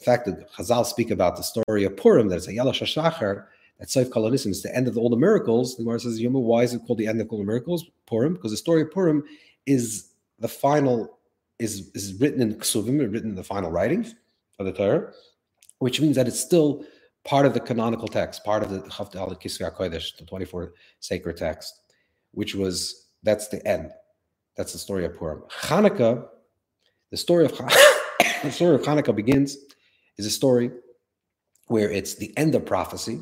In 0.01 0.05
fact, 0.05 0.27
the 0.27 0.45
Chazal 0.57 0.85
speak 0.85 1.11
about 1.11 1.37
the 1.37 1.43
story 1.43 1.85
of 1.85 1.97
Purim, 1.97 2.29
there's 2.29 2.49
a 2.49 2.53
Yalash 2.53 2.83
Shachar, 2.83 3.47
that 3.79 3.89
Seif 3.89 4.11
Kolonism 4.11 4.49
is 4.49 4.63
the 4.63 4.75
end 4.77 4.89
of 4.89 4.99
all 4.99 5.09
the 5.09 5.17
miracles. 5.17 5.77
The 5.77 5.85
Gemara 5.85 6.01
says, 6.01 6.21
Yoma, 6.21 6.43
why 6.43 6.65
is 6.65 6.75
it 6.75 6.83
called 6.85 6.99
the 6.99 7.07
end 7.07 7.21
of 7.21 7.29
all 7.31 7.39
the 7.39 7.45
miracles? 7.45 7.87
Purim, 8.07 8.35
because 8.35 8.51
the 8.51 8.57
story 8.57 8.83
of 8.83 8.91
Purim 8.91 9.23
is 9.67 10.11
the 10.41 10.49
final, 10.49 11.19
is, 11.61 11.93
is 11.95 12.15
written 12.15 12.41
in 12.41 12.55
Ksuvim, 12.57 12.99
written 13.13 13.31
in 13.31 13.37
the 13.37 13.45
final 13.45 13.71
writings 13.71 14.17
of 14.59 14.67
the 14.67 14.73
Torah, 14.73 15.13
which 15.79 16.01
means 16.01 16.17
that 16.17 16.29
it's 16.29 16.41
still 16.41 16.85
part 17.25 17.47
of 17.47 17.55
the 17.55 17.61
canonical 17.61 18.09
text, 18.09 18.45
part 18.45 18.63
of 18.63 18.71
the 18.71 18.81
Chavdal 18.81 19.41
Kisvei 19.41 19.75
Kodesh, 19.75 20.17
the 20.17 20.25
24 20.25 20.73
sacred 21.01 21.37
text 21.37 21.81
which 22.33 22.55
was 22.55 23.09
that's 23.23 23.49
the 23.49 23.67
end. 23.67 23.91
That's 24.57 24.73
the 24.73 24.79
story 24.79 25.05
of 25.05 25.17
Purim. 25.17 25.43
Hanukkah, 25.51 26.27
the 27.11 27.17
story 27.17 27.45
of 27.45 27.57
the 28.43 28.51
story 28.51 28.75
of 28.75 28.83
Hanukkah 28.83 29.15
begins 29.15 29.57
is 30.17 30.27
a 30.27 30.31
story 30.31 30.71
where 31.67 31.91
it's 31.91 32.15
the 32.15 32.37
end 32.37 32.55
of 32.55 32.65
prophecy. 32.65 33.21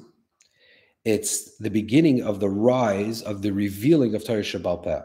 It's 1.05 1.57
the 1.59 1.71
beginning 1.71 2.23
of 2.23 2.41
the 2.41 2.49
rise 2.49 3.23
of 3.23 3.43
the 3.43 3.53
revealing 3.53 4.15
of 4.15 4.25
Torah 4.25 4.41
Shabbal 4.41 4.83
Peh, 4.83 5.03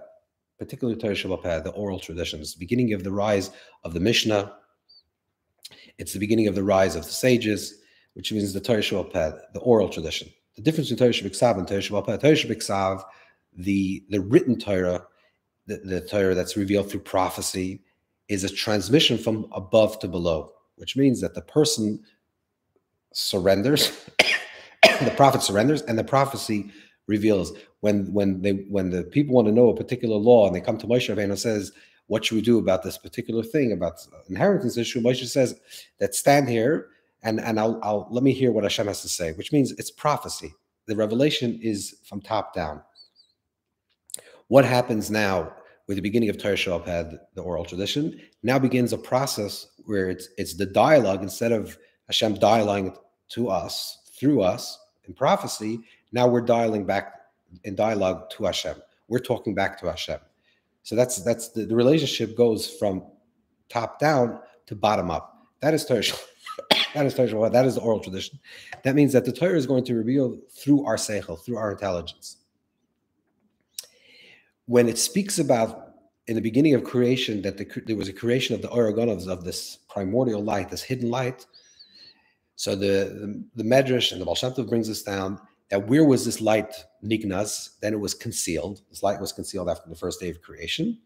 particularly 0.58 1.00
Torah 1.00 1.14
Shabbal 1.14 1.42
Peh, 1.44 1.60
the 1.60 1.72
oral 1.72 2.00
traditions, 2.00 2.56
beginning 2.56 2.94
of 2.94 3.04
the 3.04 3.12
rise 3.12 3.52
of 3.84 3.94
the 3.94 4.00
Mishnah. 4.00 4.54
It's 6.02 6.14
the 6.14 6.20
beginning 6.20 6.48
of 6.48 6.56
the 6.56 6.64
rise 6.64 6.96
of 6.96 7.06
the 7.06 7.12
sages, 7.12 7.76
which 8.16 8.32
means 8.32 8.52
the 8.52 8.60
Torah 8.60 8.80
Shabbal 8.80 9.14
Peh, 9.14 9.32
the 9.54 9.60
oral 9.60 9.88
tradition. 9.88 10.30
The 10.56 10.64
difference 10.64 10.90
between 10.90 11.12
Torah 11.12 11.30
Shabbat 11.30 11.60
and 11.60 11.68
Torah 11.68 11.80
Shabbal 11.80 12.06
Peh, 12.08 12.18
Torah 12.18 12.34
Shabbat 12.34 13.04
the 13.56 14.04
the 14.10 14.20
written 14.20 14.58
Torah, 14.58 15.06
the, 15.68 15.78
the 15.78 16.02
Torah 16.02 16.34
that's 16.34 16.58
revealed 16.58 16.90
through 16.90 17.02
prophecy, 17.02 17.84
is 18.30 18.44
a 18.44 18.50
transmission 18.50 19.16
from 19.16 19.46
above 19.52 20.00
to 20.00 20.08
below, 20.08 20.54
which 20.78 20.98
means 20.98 21.22
that 21.22 21.36
the 21.36 21.44
person 21.44 22.04
surrenders, 23.14 23.92
the 24.82 25.14
prophet 25.16 25.44
surrenders, 25.44 25.84
and 25.84 26.00
the 26.00 26.04
prophecy 26.04 26.72
reveals. 27.06 27.54
When 27.82 28.12
when 28.12 28.42
they 28.42 28.54
when 28.70 28.90
the 28.90 29.04
people 29.04 29.36
want 29.36 29.48
to 29.50 29.54
know 29.54 29.70
a 29.70 29.78
particular 29.78 30.16
law 30.16 30.48
and 30.48 30.56
they 30.56 30.62
come 30.62 30.80
to 30.80 30.88
Moshe 30.88 31.16
Rabbeinu 31.16 31.26
and 31.26 31.40
says, 31.40 31.72
"What 32.12 32.26
should 32.26 32.36
we 32.36 32.42
do 32.42 32.58
about 32.60 32.84
this 32.84 32.98
particular 32.98 33.42
thing 33.54 33.72
about 33.72 33.96
inheritance 34.28 34.76
issue?" 34.76 35.00
Moshe 35.02 35.26
says, 35.28 35.50
"That 36.00 36.14
stand 36.14 36.50
here." 36.50 36.76
And, 37.24 37.40
and 37.40 37.60
I'll, 37.60 37.80
I'll 37.84 38.08
let 38.10 38.24
me 38.24 38.34
hear 38.34 38.52
what 38.52 38.64
Hashem 38.64 38.88
has 38.88 39.02
to 39.04 39.10
say, 39.10 39.32
which 39.34 39.52
means 39.54 39.72
it's 39.74 39.92
prophecy. 39.92 40.52
The 40.88 40.96
revelation 40.96 41.60
is 41.62 41.96
from 42.04 42.20
top 42.20 42.54
down. 42.54 42.82
What 44.48 44.66
happens 44.66 45.12
now 45.12 45.54
with 45.88 45.98
the 45.98 46.02
beginning 46.02 46.30
of 46.30 46.38
Torah 46.38 46.56
Shabbat, 46.56 47.18
the 47.36 47.42
oral 47.44 47.64
tradition, 47.64 48.20
now 48.42 48.58
begins 48.58 48.92
a 48.92 48.98
process 48.98 49.68
where 49.86 50.10
it's 50.10 50.28
it's 50.38 50.56
the 50.56 50.66
dialogue 50.66 51.22
instead 51.22 51.52
of 51.52 51.78
Hashem 52.08 52.34
dialing 52.36 52.98
to 53.36 53.50
us 53.50 54.00
through 54.18 54.42
us 54.42 54.80
in 55.06 55.14
prophecy. 55.14 55.80
Now 56.12 56.28
we're 56.28 56.48
dialing 56.58 56.86
back 56.86 57.06
in 57.64 57.76
dialogue 57.76 58.30
to 58.32 58.46
Hashem. 58.46 58.78
We're 59.08 59.28
talking 59.32 59.54
back 59.54 59.80
to 59.80 59.86
Hashem. 59.86 60.20
So 60.84 60.96
that's 60.96 61.24
that's 61.24 61.50
the, 61.50 61.66
the 61.66 61.76
relationship 61.76 62.36
goes 62.36 62.70
from 62.70 63.04
top 63.70 64.00
down 64.00 64.40
to 64.68 64.76
bottom 64.76 65.12
up. 65.12 65.48
That 65.62 65.74
is 65.74 65.86
Torah. 65.86 66.04
that 66.94 67.06
is 67.06 67.14
Torah. 67.14 67.50
That 67.50 67.66
is 67.66 67.76
the 67.76 67.82
oral 67.82 68.00
tradition. 68.00 68.40
That 68.84 68.96
means 68.96 69.14
that 69.14 69.26
the 69.26 69.32
Torah 69.32 69.58
is 69.58 69.68
going 69.68 69.84
to 69.86 69.96
reveal 69.96 70.38
through 70.52 70.86
our 70.86 70.96
seichel, 70.96 71.44
through 71.44 71.58
our 71.58 71.72
intelligence 71.72 72.38
when 74.72 74.88
it 74.88 74.98
speaks 74.98 75.38
about 75.38 75.96
in 76.28 76.36
the 76.36 76.42
beginning 76.42 76.74
of 76.74 76.84
creation 76.86 77.42
that 77.42 77.58
the, 77.58 77.68
there 77.86 77.98
was 77.98 78.08
a 78.08 78.14
creation 78.14 78.56
of 78.56 78.62
the 78.62 78.70
Oregonovs 78.70 79.28
of 79.28 79.44
this 79.44 79.80
primordial 79.90 80.42
light, 80.42 80.70
this 80.70 80.82
hidden 80.82 81.10
light. 81.10 81.46
So 82.56 82.76
the 82.76 83.44
the, 83.56 83.64
the 83.64 83.64
Medrash 83.64 84.14
and 84.14 84.22
the 84.22 84.26
Baal 84.26 84.66
brings 84.66 84.90
us 84.90 85.02
down 85.02 85.42
that 85.72 85.88
where 85.88 86.06
was 86.06 86.26
this 86.26 86.40
light 86.40 86.86
nignas? 87.04 87.80
Then 87.82 87.94
it 87.94 88.00
was 88.00 88.14
concealed. 88.14 88.82
This 88.90 89.02
light 89.02 89.20
was 89.20 89.32
concealed 89.32 89.70
after 89.70 89.90
the 89.90 89.96
first 89.96 90.20
day 90.20 90.30
of 90.30 90.42
creation, 90.42 91.00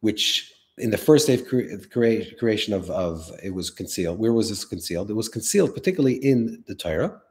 which 0.00 0.52
in 0.76 0.90
the 0.90 0.98
first 0.98 1.28
day 1.28 1.34
of 1.34 1.48
cre- 1.48 2.34
creation 2.38 2.74
of, 2.74 2.90
of 2.90 3.30
it 3.42 3.54
was 3.54 3.70
concealed. 3.70 4.18
Where 4.18 4.32
was 4.32 4.50
this 4.50 4.64
concealed? 4.64 5.08
It 5.08 5.14
was 5.14 5.28
concealed 5.28 5.72
particularly 5.72 6.16
in 6.16 6.64
the 6.66 6.74
Torah, 6.74 7.22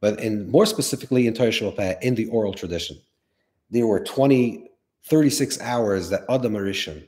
but 0.00 0.18
in 0.20 0.50
more 0.50 0.66
specifically 0.66 1.26
in 1.26 1.34
Torah 1.34 1.50
Shabbat, 1.50 2.02
in 2.02 2.14
the 2.16 2.26
oral 2.26 2.54
tradition 2.54 2.98
there 3.70 3.86
were 3.86 4.00
20, 4.00 4.70
36 5.04 5.60
hours 5.60 6.08
that 6.10 6.24
Adam 6.28 6.54
HaRishon, 6.54 7.06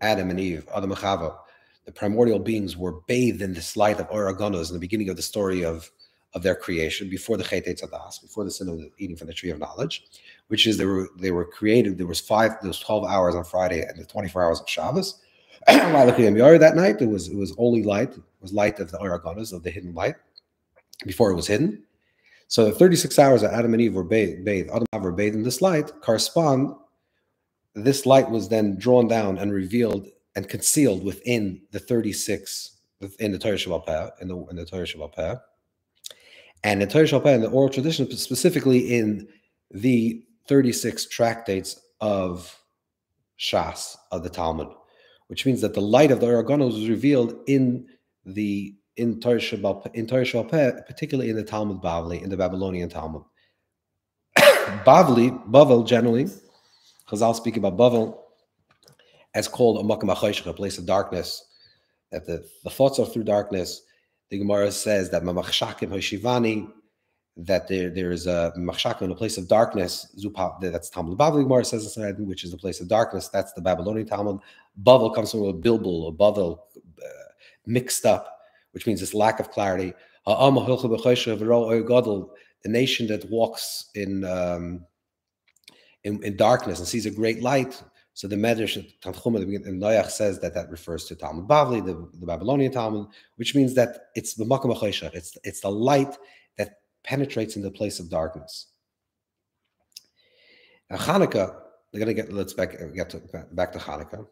Adam 0.00 0.30
and 0.30 0.38
Eve, 0.38 0.68
Adam 0.74 0.90
and 0.90 1.00
Chava, 1.00 1.34
the 1.86 1.92
primordial 1.92 2.38
beings 2.38 2.76
were 2.76 3.00
bathed 3.06 3.42
in 3.42 3.54
this 3.54 3.76
light 3.76 4.00
of 4.00 4.08
Oragonos 4.10 4.68
in 4.68 4.74
the 4.74 4.80
beginning 4.80 5.08
of 5.08 5.16
the 5.16 5.22
story 5.22 5.64
of, 5.64 5.90
of 6.36 6.42
their 6.42 6.54
creation, 6.54 7.08
before 7.08 7.38
the 7.38 7.42
Chet 7.42 7.64
Tzadas, 7.64 8.20
before 8.20 8.44
the 8.44 8.50
sin 8.50 8.68
of 8.68 8.78
eating 8.98 9.16
from 9.16 9.26
the 9.26 9.32
tree 9.32 9.48
of 9.48 9.58
knowledge, 9.58 10.04
which 10.48 10.66
is 10.66 10.76
they 10.76 10.84
were 10.84 11.08
they 11.18 11.30
were 11.30 11.46
created. 11.46 11.96
There 11.96 12.06
was 12.06 12.20
five, 12.20 12.52
there 12.60 12.68
was 12.68 12.78
12 12.78 13.06
hours 13.06 13.34
on 13.34 13.42
Friday 13.42 13.80
and 13.80 13.98
the 13.98 14.04
24 14.04 14.44
hours 14.44 14.60
of 14.60 14.68
Shabbos. 14.68 15.20
That 15.66 16.74
night, 16.76 17.00
it 17.00 17.08
was 17.08 17.28
it 17.28 17.36
was 17.36 17.54
only 17.56 17.82
light, 17.82 18.10
it 18.12 18.22
was 18.42 18.52
light 18.52 18.78
of 18.80 18.90
the 18.90 18.98
Oragonos, 18.98 19.54
of 19.54 19.62
the 19.62 19.70
hidden 19.70 19.94
light, 19.94 20.16
before 21.06 21.30
it 21.30 21.36
was 21.36 21.46
hidden. 21.46 21.82
So 22.48 22.66
the 22.66 22.72
36 22.72 23.18
hours 23.18 23.40
that 23.40 23.54
Adam 23.54 23.72
and 23.72 23.82
Eve 23.82 23.94
were 23.94 24.04
bathed, 24.04 24.46
Adam 24.46 24.84
and 24.92 25.02
were 25.02 25.12
bathed 25.12 25.34
in 25.34 25.42
this 25.42 25.62
light 25.62 25.90
correspond. 26.02 26.74
This 27.74 28.04
light 28.06 28.30
was 28.30 28.48
then 28.48 28.78
drawn 28.78 29.08
down 29.08 29.38
and 29.38 29.52
revealed 29.52 30.06
and 30.36 30.48
concealed 30.48 31.02
within 31.02 31.62
the 31.72 31.80
36 31.80 32.76
in 33.18 33.32
the 33.32 33.38
Torah 33.38 33.56
Shabbat 33.56 34.12
in 34.20 34.28
the 34.28 34.36
in 34.50 34.56
the 34.56 34.66
Torah 34.66 34.84
Shabbat 34.84 35.40
and 36.64 36.82
in 36.82 36.88
Torah 36.88 37.04
Shabbat 37.04 37.34
in 37.34 37.40
the 37.42 37.50
oral 37.50 37.68
tradition, 37.68 38.10
specifically 38.16 38.96
in 38.96 39.28
the 39.70 40.22
36 40.48 41.08
tractates 41.08 41.80
of 42.00 42.58
Shas 43.38 43.96
of 44.12 44.22
the 44.22 44.30
Talmud, 44.30 44.68
which 45.28 45.46
means 45.46 45.60
that 45.60 45.74
the 45.74 45.80
light 45.80 46.10
of 46.10 46.20
the 46.20 46.26
Aragonos 46.26 46.74
was 46.74 46.88
revealed 46.88 47.34
in 47.46 47.86
the 48.24 48.74
in 48.96 49.20
Torah 49.20 49.38
Shabbat, 49.38 50.86
particularly 50.86 51.30
in 51.30 51.36
the 51.36 51.44
Talmud 51.44 51.82
Bavli, 51.82 52.22
in 52.22 52.30
the 52.30 52.36
Babylonian 52.36 52.88
Talmud. 52.88 53.22
Bavli, 54.36 55.30
Bavel 55.50 55.86
generally, 55.86 56.26
Chazal 57.08 57.34
speak 57.34 57.56
about 57.58 57.76
Bavel 57.76 58.18
as 59.34 59.48
called 59.48 59.78
a 59.78 59.82
makam 59.86 60.46
a 60.46 60.52
place 60.54 60.78
of 60.78 60.86
darkness, 60.86 61.44
that 62.10 62.26
the, 62.26 62.42
the 62.64 62.70
thoughts 62.70 62.98
are 62.98 63.04
through 63.04 63.24
darkness. 63.24 63.82
The 64.30 64.38
Gemara 64.38 64.72
says 64.72 65.10
that 65.10 65.22
mamachshakim 65.22 65.88
hoshivani, 65.88 66.70
that 67.36 67.68
there, 67.68 67.90
there 67.90 68.10
is 68.10 68.26
a 68.26 68.52
machshakim, 68.56 69.02
in 69.02 69.12
a 69.12 69.14
place 69.14 69.38
of 69.38 69.46
darkness. 69.46 70.06
That's 70.60 70.90
Talmud 70.90 71.18
Bavli 71.18 71.42
Gemara 71.42 71.64
says 71.64 71.96
which 72.18 72.44
is 72.44 72.50
the 72.50 72.56
place 72.56 72.80
of 72.80 72.88
darkness. 72.88 73.28
That's 73.28 73.52
the 73.52 73.60
Babylonian 73.60 74.06
Talmud. 74.06 74.40
Bavel 74.82 75.14
comes 75.14 75.30
from 75.30 75.44
a 75.44 75.52
bilbul, 75.52 76.04
or 76.04 76.12
Bavel 76.12 76.58
uh, 77.02 77.08
mixed 77.66 78.04
up, 78.04 78.40
which 78.72 78.86
means 78.86 79.00
this 79.00 79.14
lack 79.14 79.38
of 79.38 79.50
clarity. 79.50 79.92
The 80.26 82.26
nation 82.64 83.06
that 83.06 83.30
walks 83.30 83.90
in, 83.94 84.24
um, 84.24 84.84
in, 86.02 86.22
in 86.24 86.36
darkness 86.36 86.80
and 86.80 86.88
sees 86.88 87.06
a 87.06 87.10
great 87.10 87.42
light. 87.42 87.80
So 88.16 88.26
the 88.26 88.36
Medrash 88.36 88.82
Tanchuma 89.02 89.42
in 89.42 89.78
Noach 89.78 90.08
says 90.08 90.40
that 90.40 90.54
that 90.54 90.70
refers 90.70 91.04
to 91.04 91.14
Talmud 91.14 91.46
Bavli, 91.46 91.84
the, 91.84 92.08
the 92.18 92.24
Babylonian 92.24 92.72
Talmud, 92.72 93.08
which 93.36 93.54
means 93.54 93.74
that 93.74 94.06
it's 94.14 94.32
the 94.32 94.46
Makam 94.46 94.72
It's 95.14 95.36
it's 95.44 95.60
the 95.60 95.70
light 95.70 96.16
that 96.56 96.78
penetrates 97.04 97.56
into 97.56 97.68
the 97.68 97.76
place 97.76 98.00
of 98.00 98.08
darkness. 98.08 98.68
Now 100.88 100.96
Hanukkah, 100.96 101.56
they're 101.92 102.04
going 102.04 102.06
to 102.06 102.14
get 102.14 102.32
let's 102.32 102.54
back 102.54 102.78
get 102.94 103.10
to, 103.10 103.20
back 103.52 103.70
to 103.72 103.78
Hanukkah, 103.78 104.26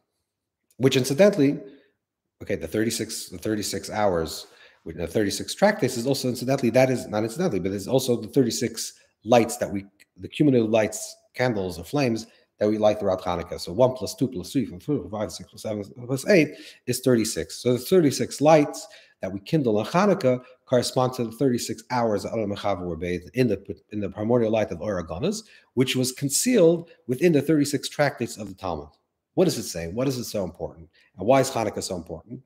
which 0.79 0.97
incidentally, 0.97 1.61
okay, 2.43 2.57
the 2.57 2.67
thirty 2.67 2.91
six 2.91 3.29
the 3.29 3.37
thirty 3.37 3.63
six 3.63 3.91
hours 3.91 4.47
with 4.85 4.97
the 4.97 5.07
36 5.07 5.55
tractates 5.55 5.97
is 5.97 6.07
also 6.07 6.29
incidentally 6.29 6.69
that 6.69 6.91
is 6.91 7.07
not 7.07 7.23
incidentally 7.25 7.59
but 7.59 7.73
it's 7.73 7.87
also 7.87 8.21
the 8.21 8.29
36 8.29 8.93
lights 9.25 9.57
that 9.57 9.71
we 9.71 9.87
the 10.19 10.29
cumulative 10.29 10.69
lights 10.69 11.17
candles 11.35 11.79
or 11.79 11.85
flames 11.85 12.27
that 12.59 12.69
we 12.69 12.79
light 12.79 13.01
throughout 13.01 13.23
Hanukkah. 13.23 13.61
So 13.61 13.73
one 13.73 13.93
plus 13.93 14.15
two 14.15 14.29
plus 14.29 14.53
three 14.53 14.67
4 14.67 14.79
plus 14.79 15.11
5 15.11 15.33
6 15.33 15.63
seven 15.63 15.85
plus 16.07 16.29
eight 16.29 16.49
is 16.87 17.01
36. 17.01 17.63
So 17.63 17.73
the 17.75 17.79
36 17.79 18.41
lights 18.41 18.87
that 19.21 19.33
we 19.33 19.41
kindle 19.41 19.79
on 19.79 19.87
Hanukkah 19.87 20.43
correspond 20.67 21.15
to 21.15 21.25
the 21.25 21.33
36 21.33 21.83
hours 21.91 22.23
that 22.23 22.33
Adam 22.33 22.53
and 22.53 22.87
were 22.87 22.97
bathed 22.97 23.31
in 23.35 23.49
the 23.49 23.63
in 23.91 24.01
the 24.01 24.09
primordial 24.09 24.51
light 24.51 24.71
of 24.71 24.79
Oragonas, 24.79 25.43
which 25.75 25.97
was 25.97 26.13
concealed 26.13 26.91
within 27.07 27.33
the 27.33 27.43
36 27.43 27.89
tractates 27.89 28.37
of 28.37 28.49
the 28.49 28.55
Talmud. 28.55 28.89
What 29.35 29.47
does 29.47 29.59
it 29.59 29.65
say? 29.65 29.89
What 29.89 30.07
is 30.07 30.19
it 30.19 30.25
so 30.25 30.45
important? 30.45 30.89
And 31.19 31.27
why 31.27 31.41
is 31.41 31.51
Hanukkah 31.51 31.83
so 31.83 31.97
important? 31.97 32.41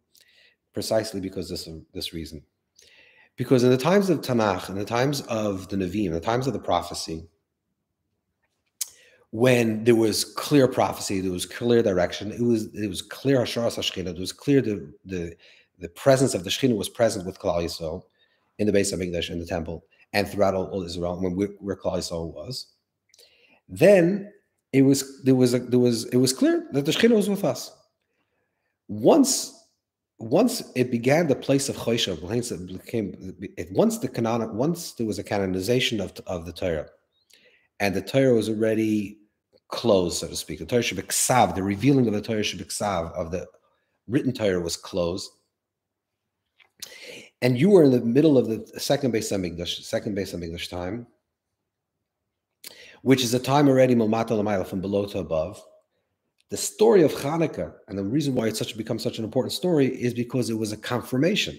precisely 0.78 1.20
because 1.20 1.48
this 1.48 1.68
this 1.92 2.12
reason. 2.12 2.40
Because 3.36 3.64
in 3.64 3.70
the 3.70 3.76
times 3.76 4.10
of 4.10 4.20
Tanakh, 4.20 4.68
in 4.68 4.76
the 4.76 4.84
times 4.84 5.22
of 5.22 5.68
the 5.68 5.76
Nevi'im, 5.76 6.12
the 6.12 6.20
times 6.20 6.46
of 6.46 6.52
the 6.52 6.60
prophecy, 6.60 7.24
when 9.30 9.84
there 9.84 9.94
was 9.94 10.24
clear 10.24 10.66
prophecy, 10.66 11.20
there 11.20 11.32
was 11.32 11.46
clear 11.46 11.82
direction, 11.82 12.32
it 12.32 12.40
was 12.40 12.74
it 12.74 12.88
was 12.88 13.02
clear 13.02 13.38
Hasharas 13.38 13.76
Hashchina, 13.76 14.08
it 14.08 14.18
was 14.18 14.32
clear 14.32 14.60
the, 14.60 14.92
the 15.04 15.36
the 15.78 15.88
presence 15.90 16.34
of 16.34 16.44
the 16.44 16.50
Shechina 16.50 16.76
was 16.76 16.88
present 16.88 17.26
with 17.26 17.38
Klal 17.38 17.62
Yisrael 17.62 18.02
in 18.58 18.66
the 18.66 18.72
base 18.72 18.92
of 18.92 19.00
English 19.00 19.30
in 19.30 19.38
the 19.38 19.46
temple 19.46 19.84
and 20.12 20.26
throughout 20.26 20.54
all, 20.54 20.64
all 20.66 20.82
Israel 20.82 21.20
when 21.20 21.36
we, 21.36 21.46
where 21.60 21.76
Klal 21.76 21.98
Yisrael 21.98 22.32
was. 22.32 22.66
Then 23.68 24.32
it 24.72 24.82
was 24.82 25.22
there 25.24 25.34
was 25.34 25.54
a, 25.54 25.58
there 25.58 25.78
was 25.78 26.06
it 26.06 26.16
was 26.16 26.32
clear 26.32 26.66
that 26.72 26.84
the 26.84 26.92
Shechina 26.92 27.14
was 27.14 27.28
with 27.28 27.44
us. 27.44 27.72
Once 28.88 29.54
once 30.18 30.72
it 30.74 30.90
began 30.90 31.28
the 31.28 31.36
place 31.36 31.68
of 31.68 31.76
Choshev, 31.76 32.18
it 32.22 32.66
became 32.66 33.36
once 33.70 33.98
the 33.98 34.08
canon 34.08 34.56
once 34.56 34.92
there 34.92 35.06
was 35.06 35.18
a 35.18 35.22
canonization 35.22 36.00
of, 36.00 36.12
of 36.26 36.44
the 36.44 36.52
Torah, 36.52 36.88
and 37.80 37.94
the 37.94 38.02
Torah 38.02 38.34
was 38.34 38.48
already 38.48 39.18
closed, 39.68 40.18
so 40.18 40.28
to 40.28 40.36
speak. 40.36 40.58
The 40.58 40.66
Torah 40.66 40.82
Shabbat 40.82 41.54
the 41.54 41.62
revealing 41.62 42.06
of 42.06 42.14
the 42.14 42.22
Torah 42.22 42.40
Shabbat 42.40 43.12
of 43.12 43.30
the 43.30 43.46
written 44.06 44.32
Torah 44.32 44.60
was 44.60 44.76
closed. 44.76 45.30
And 47.40 47.58
you 47.58 47.70
were 47.70 47.84
in 47.84 47.92
the 47.92 48.00
middle 48.00 48.36
of 48.36 48.48
the 48.48 48.66
second 48.80 49.12
base 49.12 49.30
English, 49.30 49.84
second 49.84 50.14
base 50.14 50.34
English 50.34 50.68
time, 50.68 51.06
which 53.02 53.22
is 53.22 53.32
a 53.34 53.38
time 53.38 53.68
already 53.68 53.94
from 53.94 54.80
below 54.80 55.06
to 55.06 55.18
above 55.18 55.62
the 56.50 56.56
story 56.56 57.02
of 57.02 57.12
Hanukkah 57.12 57.74
and 57.88 57.98
the 57.98 58.04
reason 58.04 58.34
why 58.34 58.48
it's 58.48 58.58
such 58.58 58.76
become 58.76 58.98
such 58.98 59.18
an 59.18 59.24
important 59.24 59.52
story 59.52 59.86
is 59.86 60.14
because 60.14 60.48
it 60.48 60.58
was 60.58 60.72
a 60.72 60.76
confirmation. 60.76 61.58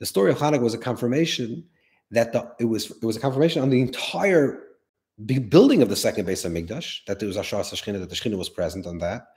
The 0.00 0.06
story 0.06 0.32
of 0.32 0.38
Hanukkah 0.38 0.62
was 0.62 0.74
a 0.74 0.78
confirmation 0.78 1.64
that 2.10 2.32
the, 2.32 2.50
it 2.58 2.64
was 2.64 2.90
it 2.90 3.04
was 3.04 3.16
a 3.16 3.20
confirmation 3.20 3.62
on 3.62 3.70
the 3.70 3.80
entire 3.80 4.64
building 5.26 5.82
of 5.82 5.88
the 5.88 5.96
second 5.96 6.26
Beis 6.26 6.48
Hamikdash 6.48 7.04
that 7.06 7.18
there 7.18 7.26
was 7.26 7.36
Ashar 7.36 7.62
Shechina, 7.62 7.98
that 8.00 8.08
the 8.08 8.16
Shechina 8.16 8.38
was 8.38 8.48
present 8.48 8.86
on 8.86 8.98
that, 8.98 9.28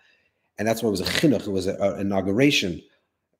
and 0.58 0.68
that's 0.68 0.84
why 0.84 0.88
it 0.88 0.92
was 0.92 1.02
a 1.02 1.06
chinuch, 1.06 1.48
it 1.48 1.52
was 1.52 1.68
an 1.68 2.00
inauguration. 2.00 2.82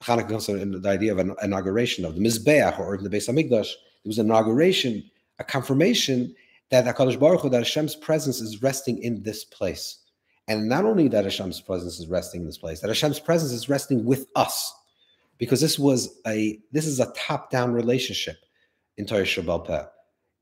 Hanukkah 0.02 0.30
comes 0.30 0.48
the 0.48 0.90
idea 0.90 1.12
of 1.12 1.20
an 1.20 1.36
inauguration 1.42 2.04
of 2.06 2.16
the 2.16 2.22
Mizbeach 2.22 2.80
or 2.80 2.98
the 2.98 3.10
Beis 3.10 3.30
Hamikdash. 3.30 3.72
It 3.72 4.08
was 4.08 4.20
an 4.20 4.26
inauguration, 4.26 5.10
a 5.40 5.44
confirmation 5.44 6.36
that 6.70 6.86
Hakadosh 6.86 7.20
Baruch 7.20 7.42
Hu, 7.42 7.50
that 7.50 7.60
Hashem's 7.60 7.96
presence 7.96 8.42
is 8.42 8.62
resting 8.62 9.02
in 9.02 9.24
this 9.24 9.46
place. 9.46 10.00
And 10.48 10.68
not 10.68 10.84
only 10.84 11.08
that 11.08 11.24
Hashem's 11.24 11.62
presence 11.62 12.00
is 12.00 12.08
resting 12.08 12.42
in 12.42 12.48
this 12.48 12.58
place, 12.58 12.82
that 12.82 12.90
Hashem's 12.90 13.20
presence 13.20 13.52
is 13.54 13.70
resting 13.70 14.04
with 14.04 14.28
us, 14.36 14.74
because 15.38 15.62
this 15.62 15.80
was 15.80 16.20
a 16.28 16.60
this 16.72 16.86
is 16.86 17.00
a 17.00 17.14
top-down 17.16 17.74
relationship 17.74 18.38
in 18.98 19.06
Torah 19.06 19.24
Shabbal 19.24 19.88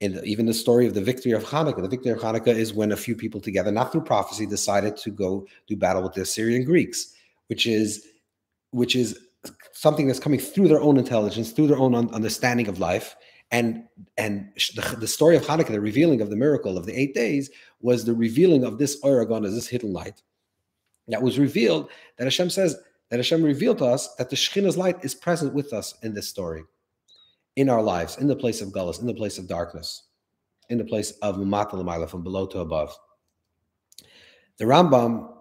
In 0.02 0.20
even 0.26 0.48
the 0.48 0.54
story 0.54 0.88
of 0.88 0.96
the 0.96 1.02
victory 1.02 1.32
of 1.32 1.44
Hanukkah, 1.44 1.82
the 1.82 1.88
victory 1.88 2.12
of 2.12 2.20
Hanukkah 2.20 2.48
is 2.48 2.74
when 2.74 2.92
a 2.92 2.98
few 2.98 3.16
people 3.16 3.40
together, 3.40 3.72
not 3.72 3.92
through 3.92 4.02
prophecy, 4.02 4.48
decided 4.48 4.98
to 4.98 5.12
go 5.12 5.46
do 5.68 5.76
battle 5.78 6.02
with 6.02 6.14
the 6.14 6.22
Assyrian 6.22 6.64
Greeks, 6.64 7.14
which 7.48 7.68
is 7.68 8.08
which 8.72 8.96
is 8.96 9.20
something 9.74 10.08
that's 10.08 10.20
coming 10.20 10.40
through 10.40 10.68
their 10.68 10.82
own 10.82 10.98
intelligence, 10.98 11.52
through 11.52 11.68
their 11.68 11.78
own 11.78 11.94
understanding 11.96 12.68
of 12.68 12.80
life, 12.80 13.16
and 13.52 13.84
and 14.18 14.50
the, 14.76 14.98
the, 15.00 15.08
story 15.08 15.36
of 15.36 15.44
Hanukkah, 15.44 15.68
the 15.72 15.82
revealing 15.82 16.22
of 16.22 16.30
the 16.30 16.36
miracle 16.36 16.78
of 16.78 16.86
the 16.86 17.00
eight 17.00 17.14
days, 17.14 17.52
was 17.82 18.04
the 18.04 18.14
revealing 18.14 18.64
of 18.64 18.78
this 18.78 19.00
Oregon 19.04 19.46
as 19.46 19.54
this 19.54 19.68
hidden 19.68 19.94
light 19.94 20.22
that 21.10 21.22
was 21.22 21.38
revealed. 21.38 21.90
That 22.18 22.26
Hashem 22.26 22.50
says 22.50 22.76
that 23.10 23.18
Hashem 23.18 23.44
revealed 23.44 23.80
to 23.80 23.86
us 23.86 24.16
that 24.16 24.30
the 24.30 24.36
Shekhinah's 24.36 24.78
light 24.78 25.04
is 25.04 25.14
present 25.14 25.54
with 25.54 25.74
us 25.74 25.94
in 26.02 26.14
this 26.14 26.28
story, 26.28 26.64
in 27.62 27.70
our 27.70 27.82
lives, 27.82 28.18
in 28.18 28.28
the 28.28 28.36
place 28.36 28.62
of 28.62 28.70
Gullus, 28.70 29.00
in 29.00 29.08
the 29.08 29.14
place 29.14 29.38
of 29.38 29.48
darkness, 29.48 30.08
in 30.70 30.78
the 30.78 30.84
place 30.84 31.12
of 31.22 31.38
Mumata 31.38 32.10
from 32.10 32.24
below 32.24 32.46
to 32.48 32.60
above. 32.60 32.96
The 34.58 34.66
Rambam 34.66 35.32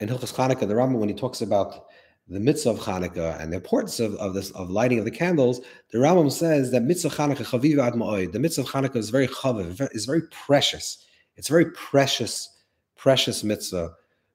in 0.00 0.08
Hilchas 0.08 0.34
Hanukkah, 0.34 0.68
the 0.68 0.74
Rambam, 0.74 0.98
when 0.98 1.08
he 1.08 1.14
talks 1.14 1.40
about 1.40 1.86
the 2.28 2.40
mitzvah 2.40 2.70
of 2.70 2.78
Hanukkah 2.80 3.40
and 3.40 3.52
the 3.52 3.56
importance 3.56 4.00
of, 4.00 4.14
of 4.16 4.34
this 4.34 4.50
of 4.50 4.70
lighting 4.70 4.98
of 4.98 5.04
the 5.04 5.10
candles, 5.10 5.60
the 5.92 5.98
Rambam 5.98 6.30
says 6.30 6.70
that 6.72 6.82
mitzvah 6.82 7.10
Hanukkah 7.10 7.46
chaviv 7.46 7.78
ad. 7.78 8.32
The 8.32 8.38
mitzvah 8.38 8.78
of 8.78 8.96
is 8.96 9.10
very 9.10 9.28
chaviv, 9.28 9.88
is 9.92 10.04
very 10.04 10.22
precious. 10.30 11.04
It's 11.36 11.48
very 11.48 11.70
precious, 11.72 12.58
precious 12.96 13.44
mitzvah. 13.44 13.92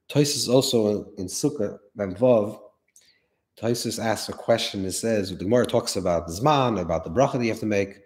Toisus 0.10 0.51
also 0.51 0.88
in, 0.88 1.06
in 1.19 1.25
Sukkah 1.27 1.77
and 1.97 2.15
Vav. 2.15 2.60
Toisus 3.59 4.03
asks 4.03 4.29
a 4.29 4.33
question. 4.33 4.85
It 4.85 4.93
says 4.93 5.29
the 5.29 5.43
Gemara 5.43 5.65
talks 5.65 5.95
about 5.95 6.27
zman, 6.27 6.79
about 6.79 7.03
the 7.03 7.11
bracha 7.11 7.33
that 7.33 7.43
you 7.43 7.51
have 7.51 7.59
to 7.59 7.65
make 7.65 7.99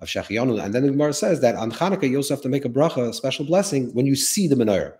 of 0.00 0.08
Shechianu, 0.08 0.62
and 0.62 0.74
then 0.74 0.82
the 0.82 0.90
Gemara 0.90 1.12
says 1.12 1.40
that 1.40 1.56
on 1.56 1.72
Hanukkah 1.72 2.08
you 2.08 2.16
also 2.16 2.34
have 2.34 2.42
to 2.42 2.48
make 2.48 2.64
a 2.64 2.68
bracha, 2.68 3.08
a 3.08 3.12
special 3.12 3.44
blessing 3.44 3.92
when 3.94 4.06
you 4.06 4.14
see 4.14 4.46
the 4.46 4.54
menorah. 4.54 4.94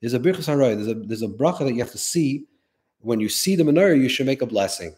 There's 0.00 0.14
a 0.14 0.20
birchas 0.20 0.46
haroy. 0.46 0.76
There's 0.76 0.88
a 0.88 0.94
there's 0.94 1.22
a 1.22 1.28
bracha 1.28 1.60
that 1.60 1.72
you 1.72 1.80
have 1.80 1.90
to 1.92 1.98
see 1.98 2.46
when 3.00 3.20
you 3.20 3.28
see 3.28 3.56
the 3.56 3.64
menorah, 3.64 4.00
you 4.00 4.08
should 4.08 4.26
make 4.26 4.42
a 4.42 4.46
blessing. 4.46 4.94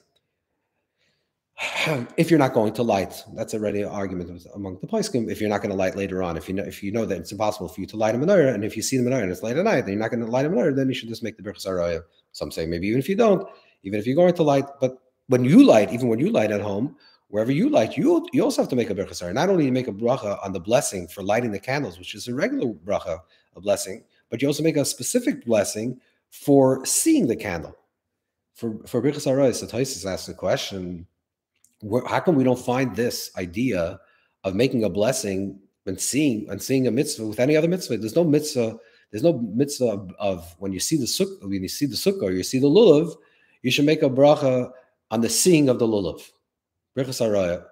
If 2.17 2.31
you're 2.31 2.39
not 2.39 2.55
going 2.55 2.73
to 2.75 2.83
light, 2.83 3.23
that's 3.35 3.55
already 3.55 3.83
an 3.83 3.89
argument 3.89 4.47
among 4.55 4.79
the 4.81 4.87
poskim. 4.87 5.31
If 5.31 5.41
you're 5.41 5.51
not 5.51 5.61
going 5.61 5.71
to 5.71 5.77
light 5.77 5.97
later 5.97 6.23
on, 6.23 6.37
if 6.37 6.49
you 6.49 6.55
know 6.55 6.63
if 6.63 6.83
you 6.83 6.93
know 6.93 7.05
that 7.07 7.19
it's 7.19 7.33
impossible 7.33 7.69
for 7.69 7.81
you 7.81 7.87
to 7.89 7.97
light 7.97 8.15
a 8.15 8.19
menorah, 8.19 8.55
and 8.55 8.65
if 8.65 8.77
you 8.77 8.83
see 8.83 8.97
the 8.97 9.03
menorah 9.03 9.23
and 9.23 9.33
it's 9.33 9.43
late 9.43 9.57
at 9.57 9.65
night, 9.65 9.83
then 9.83 9.91
you're 9.91 10.01
not 10.01 10.11
going 10.11 10.25
to 10.25 10.31
light 10.31 10.47
a 10.47 10.51
menorah, 10.51 10.75
then 10.75 10.89
you 10.89 10.95
should 10.95 11.09
just 11.09 11.23
make 11.23 11.37
the 11.37 11.43
birchas 11.43 11.67
araya. 11.67 12.03
Some 12.33 12.51
say 12.51 12.67
maybe 12.67 12.87
even 12.89 13.01
if 13.01 13.09
you 13.09 13.17
don't, 13.17 13.47
even 13.83 13.99
if 13.99 14.07
you're 14.07 14.17
going 14.17 14.35
to 14.35 14.43
light, 14.43 14.67
but 14.81 14.99
when 15.29 15.45
you 15.45 15.65
light, 15.65 15.93
even 15.93 16.09
when 16.09 16.19
you 16.19 16.31
light 16.31 16.51
at 16.51 16.61
home, 16.61 16.97
wherever 17.29 17.53
you 17.53 17.69
light, 17.69 17.97
you 17.97 18.27
you 18.33 18.43
also 18.43 18.63
have 18.63 18.69
to 18.71 18.77
make 18.77 18.91
a 18.91 18.95
birchas 18.95 19.33
Not 19.33 19.49
only 19.49 19.71
make 19.71 19.89
a 19.89 19.93
bracha 19.93 20.45
on 20.45 20.53
the 20.53 20.61
blessing 20.61 21.07
for 21.09 21.23
lighting 21.23 21.53
the 21.53 21.61
candles, 21.61 21.99
which 21.99 22.15
is 22.15 22.29
a 22.29 22.35
regular 22.35 22.73
bracha, 22.73 23.21
a 23.57 23.61
blessing, 23.61 24.05
but 24.29 24.43
you 24.43 24.49
also 24.49 24.63
make 24.63 24.77
a 24.77 24.85
specific 24.85 25.45
blessing 25.45 26.01
for 26.31 26.85
seeing 26.85 27.27
the 27.27 27.37
candle 27.37 27.77
for 28.61 28.77
for 28.87 29.01
Birchas 29.01 29.27
Arais, 29.27 29.61
the 29.61 29.67
Taisus 29.67 30.05
asked 30.05 30.27
the 30.27 30.35
question: 30.35 31.07
where, 31.81 32.05
How 32.07 32.21
come 32.21 32.37
we 32.37 32.45
don't 32.45 32.59
find 32.59 32.95
this 32.95 33.31
idea 33.39 33.99
of 34.45 34.55
making 34.55 34.85
a 34.85 34.91
blessing 34.91 35.59
and 35.87 35.99
seeing 35.99 36.49
and 36.51 36.63
seeing 36.63 36.87
a 36.87 36.91
mitzvah 36.91 37.27
with 37.27 37.41
any 37.41 37.57
other 37.57 37.69
mitzvah? 37.69 37.97
There's 37.97 38.17
no 38.17 38.25
mitzvah. 38.25 38.79
There's 39.11 39.25
no 39.25 39.33
mitzvah 39.33 39.87
of, 39.87 40.13
of 40.21 40.55
when 40.59 40.73
you 40.73 40.79
see 40.79 40.97
the 40.97 41.07
sukkah, 41.07 41.43
when 41.43 41.63
you 41.63 41.69
see 41.69 41.87
the 41.87 41.97
sukkah, 41.97 42.25
or 42.25 42.33
you 42.33 42.45
see 42.45 42.61
the 42.61 42.69
lulav, 42.69 43.13
you 43.63 43.71
should 43.71 43.85
make 43.85 44.03
a 44.03 44.09
bracha 44.09 44.71
on 45.11 45.21
the 45.21 45.29
seeing 45.29 45.69
of 45.69 45.79
the 45.79 45.87
lulav. 45.87 46.23
Birchas 46.97 47.21
Araya. 47.21 47.65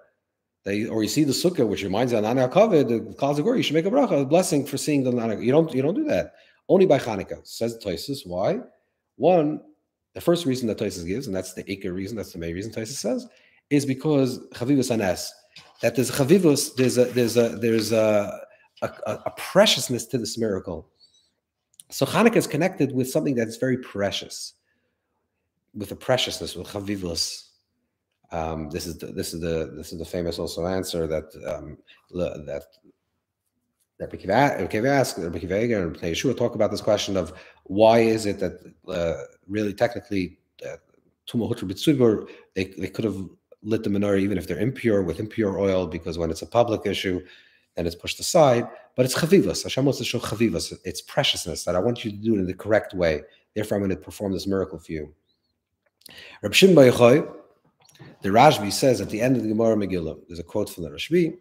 They, 0.65 0.85
or 0.85 1.01
you 1.03 1.09
see 1.09 1.23
the 1.23 1.31
sukkah, 1.31 1.67
which 1.67 1.83
reminds 1.83 2.11
you 2.11 2.17
of 2.17 2.23
Nana 2.25 2.49
Kavod, 2.49 2.89
the 2.89 3.15
Kalzagor, 3.15 3.55
you 3.55 3.63
should 3.63 3.75
make 3.75 3.85
a 3.85 3.89
bracha, 3.89 4.21
a 4.21 4.25
blessing 4.25 4.65
for 4.65 4.77
seeing 4.77 5.03
the 5.03 5.11
Nana. 5.11 5.39
You 5.39 5.51
don't, 5.51 5.73
you 5.73 5.81
don't 5.81 5.93
do 5.93 6.03
that. 6.05 6.33
Only 6.67 6.85
by 6.85 6.99
Hanukkah. 6.99 7.45
Says 7.47 7.77
Toisus. 7.83 8.27
Why? 8.27 8.59
One, 9.15 9.61
the 10.13 10.21
first 10.21 10.45
reason 10.45 10.67
that 10.67 10.77
Toisus 10.77 11.07
gives, 11.07 11.27
and 11.27 11.35
that's 11.35 11.53
the 11.53 11.63
Iker 11.63 11.93
reason, 11.93 12.17
that's 12.17 12.33
the 12.33 12.39
main 12.39 12.53
reason 12.53 12.71
Toisus 12.71 12.97
says, 12.97 13.27
is 13.69 13.85
because 13.85 14.39
Chavivus 14.49 14.91
Anes. 14.91 15.33
That 15.81 15.95
there's 15.95 16.11
Chavivus, 16.11 16.75
there's 16.75 16.97
a 16.97 17.05
there's 17.05 17.37
a 17.37 17.49
there's 17.49 17.91
a, 17.91 18.39
a, 18.81 18.87
a 19.05 19.33
preciousness 19.37 20.05
to 20.07 20.17
this 20.17 20.37
miracle. 20.37 20.89
So 21.89 22.05
Hanukkah 22.05 22.35
is 22.35 22.47
connected 22.47 22.93
with 22.93 23.09
something 23.09 23.33
that's 23.33 23.57
very 23.57 23.77
precious, 23.77 24.53
with 25.79 25.91
a 25.91 25.95
preciousness, 25.95 26.55
with 26.55 26.67
Chavivus. 26.67 27.45
Um, 28.31 28.69
this 28.69 28.85
is 28.85 28.97
the, 28.99 29.07
this 29.07 29.33
is 29.33 29.39
the 29.41 29.73
this 29.75 29.91
is 29.91 29.97
the 29.97 30.05
famous 30.05 30.37
also 30.37 30.67
answer 30.67 31.07
that 31.07 31.27
um, 31.47 31.77
that 32.11 32.65
that 33.97 34.11
Rekiva 34.11 34.87
asked, 34.87 35.17
Rekiva 35.17 35.83
and 35.83 35.95
Yeshua 35.97 36.37
talk 36.37 36.53
about 36.55 36.69
this 36.69 36.81
question 36.81 37.17
of 37.17 37.33
why 37.63 37.99
is 37.99 38.25
it 38.25 38.39
that 38.39 38.53
uh, 38.87 39.23
really 39.47 39.73
technically 39.73 40.37
uh, 40.65 40.77
they, 42.55 42.63
they 42.65 42.87
could 42.87 43.05
have 43.05 43.17
lit 43.61 43.83
the 43.83 43.89
menorah 43.89 44.19
even 44.19 44.37
if 44.37 44.47
they're 44.47 44.59
impure 44.59 45.03
with 45.03 45.19
impure 45.19 45.59
oil 45.59 45.85
because 45.85 46.17
when 46.17 46.31
it's 46.31 46.41
a 46.41 46.45
public 46.45 46.85
issue 46.85 47.19
then 47.75 47.85
it's 47.85 47.95
pushed 47.95 48.19
aside. 48.19 48.67
But 48.95 49.05
it's 49.05 49.15
chavivas 49.15 49.63
Hashem 49.63 49.85
wants 49.85 49.97
to 49.97 50.05
show 50.05 50.19
chavivas 50.19 50.77
it's 50.85 51.01
preciousness 51.01 51.65
that 51.65 51.75
I 51.75 51.79
want 51.79 52.05
you 52.05 52.11
to 52.11 52.17
do 52.17 52.35
it 52.35 52.39
in 52.39 52.47
the 52.47 52.53
correct 52.53 52.93
way. 52.93 53.23
Therefore 53.53 53.77
I'm 53.77 53.83
going 53.83 53.97
to 53.97 53.97
perform 53.97 54.31
this 54.33 54.47
miracle 54.47 54.79
for 54.79 54.91
you 54.91 55.13
Reb 56.41 56.53
Shimon 56.53 56.75
Bar 56.75 56.85
Yochai, 56.85 57.35
the 58.21 58.29
Rashbi 58.29 58.71
says 58.71 59.01
at 59.01 59.09
the 59.09 59.21
end 59.21 59.37
of 59.37 59.43
the 59.43 59.49
Gemara 59.49 59.75
Megillah, 59.75 60.19
there's 60.27 60.39
a 60.39 60.43
quote 60.43 60.69
from 60.69 60.83
the 60.83 60.89
Rashbi, 60.89 61.37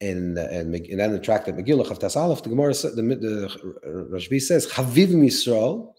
in 0.00 0.38
in, 0.38 0.74
in, 0.74 1.00
in 1.00 1.12
the 1.12 1.18
tract 1.18 1.48
at 1.48 1.56
Megillah 1.56 1.86
Chavtas 1.86 2.16
Aleph, 2.16 2.42
the 2.42 2.50
Gemara, 2.50 2.72
the, 2.72 3.02
the 3.02 4.08
Rashbi 4.12 4.40
says, 4.40 4.66
Chaviv 4.66 5.08
Yisrael, 5.08 5.92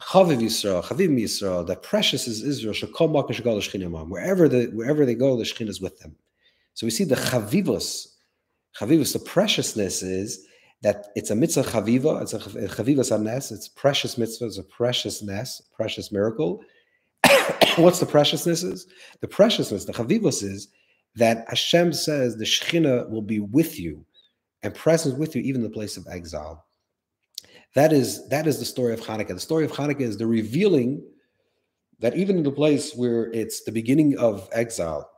Chaviv 0.00 0.38
Yisrael, 0.40 0.84
Chaviv 0.84 1.10
Yisrael, 1.10 1.66
that 1.66 1.82
precious 1.82 2.26
is 2.26 2.42
Israel, 2.42 2.74
Shakom 2.74 3.12
Makar 3.12 3.34
Shagal 3.34 3.58
Shechinamam. 3.58 4.08
Wherever 4.08 4.48
the 4.48 4.66
wherever 4.66 5.06
they 5.06 5.14
go, 5.14 5.36
the 5.36 5.44
Shechin 5.44 5.68
is 5.68 5.80
with 5.80 5.98
them. 6.00 6.16
So 6.74 6.86
we 6.86 6.90
see 6.90 7.04
the 7.04 7.14
Chavivos, 7.16 8.08
Chavivos, 8.78 9.12
the 9.12 9.20
preciousness 9.20 10.02
is 10.02 10.46
that 10.82 11.06
it's 11.14 11.30
a 11.30 11.36
mitzvah 11.36 11.62
chaviva, 11.62 12.22
it's 12.22 12.34
a 12.34 12.38
chavivas 12.38 13.12
anes, 13.12 13.52
it's 13.52 13.68
precious 13.68 14.18
mitzvah, 14.18 14.46
it's 14.46 14.58
a 14.58 14.64
precious 14.64 15.22
preciousness, 15.22 15.62
precious 15.74 16.12
miracle. 16.12 16.62
What's 17.76 18.00
the 18.00 18.06
preciousness 18.06 18.62
is? 18.62 18.86
The 19.20 19.28
preciousness, 19.28 19.84
the 19.84 19.92
chavivos 19.92 20.42
is 20.42 20.68
that 21.16 21.44
Hashem 21.48 21.92
says 21.92 22.36
the 22.36 22.44
Shekhinah 22.44 23.10
will 23.10 23.22
be 23.22 23.38
with 23.38 23.78
you 23.78 24.04
and 24.62 24.74
present 24.74 25.18
with 25.18 25.36
you 25.36 25.42
even 25.42 25.60
in 25.60 25.68
the 25.68 25.74
place 25.74 25.96
of 25.96 26.06
exile. 26.10 26.66
That 27.74 27.92
is 27.92 28.28
that 28.28 28.46
is 28.46 28.58
the 28.58 28.64
story 28.64 28.92
of 28.92 29.00
Hanukkah. 29.00 29.28
The 29.28 29.40
story 29.40 29.64
of 29.64 29.72
Hanukkah 29.72 30.00
is 30.00 30.18
the 30.18 30.26
revealing 30.26 31.02
that 32.00 32.16
even 32.16 32.38
in 32.38 32.42
the 32.42 32.50
place 32.50 32.94
where 32.94 33.30
it's 33.32 33.62
the 33.62 33.72
beginning 33.72 34.18
of 34.18 34.48
exile, 34.52 35.08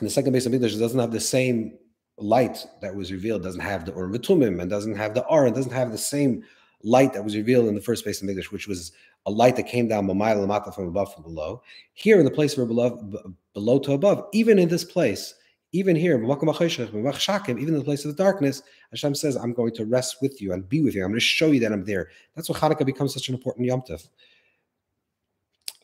in 0.00 0.06
the 0.06 0.10
second 0.10 0.32
base 0.32 0.46
of 0.46 0.54
English, 0.54 0.76
doesn't 0.76 0.98
have 0.98 1.12
the 1.12 1.20
same 1.20 1.76
light 2.18 2.64
that 2.80 2.94
was 2.94 3.12
revealed, 3.12 3.42
doesn't 3.42 3.60
have 3.60 3.84
the 3.84 3.92
Vitumim, 3.92 4.60
and 4.60 4.70
doesn't 4.70 4.96
have 4.96 5.14
the 5.14 5.26
R, 5.26 5.46
and 5.46 5.54
doesn't 5.54 5.72
have 5.72 5.90
the 5.90 5.98
same 5.98 6.44
light 6.82 7.12
that 7.12 7.24
was 7.24 7.36
revealed 7.36 7.66
in 7.66 7.74
the 7.74 7.80
first 7.80 8.04
base 8.04 8.22
of 8.22 8.28
English, 8.28 8.52
which 8.52 8.68
was 8.68 8.92
a 9.26 9.30
light 9.30 9.56
that 9.56 9.64
came 9.64 9.88
down 9.88 10.06
from 10.06 10.20
above 10.20 11.14
from 11.14 11.22
below. 11.22 11.62
Here 11.94 12.18
in 12.18 12.24
the 12.24 12.30
place 12.30 12.56
where 12.56 12.66
below, 12.66 13.34
below 13.54 13.78
to 13.80 13.92
above, 13.92 14.26
even 14.32 14.58
in 14.58 14.68
this 14.68 14.84
place, 14.84 15.34
even 15.72 15.96
here, 15.96 16.14
even 16.14 16.26
in 16.26 17.78
the 17.78 17.84
place 17.84 18.04
of 18.04 18.16
the 18.16 18.22
darkness, 18.22 18.62
Hashem 18.90 19.14
says, 19.14 19.34
I'm 19.34 19.52
going 19.52 19.74
to 19.74 19.84
rest 19.84 20.18
with 20.22 20.40
you 20.40 20.52
and 20.52 20.68
be 20.68 20.82
with 20.82 20.94
you. 20.94 21.02
I'm 21.02 21.10
going 21.10 21.18
to 21.18 21.24
show 21.24 21.50
you 21.50 21.58
that 21.60 21.72
I'm 21.72 21.84
there. 21.84 22.10
That's 22.36 22.48
what 22.48 22.58
Hanukkah 22.58 22.86
becomes 22.86 23.12
such 23.12 23.28
an 23.28 23.34
important 23.34 23.66
Yom 23.66 23.80
Tov. 23.80 24.06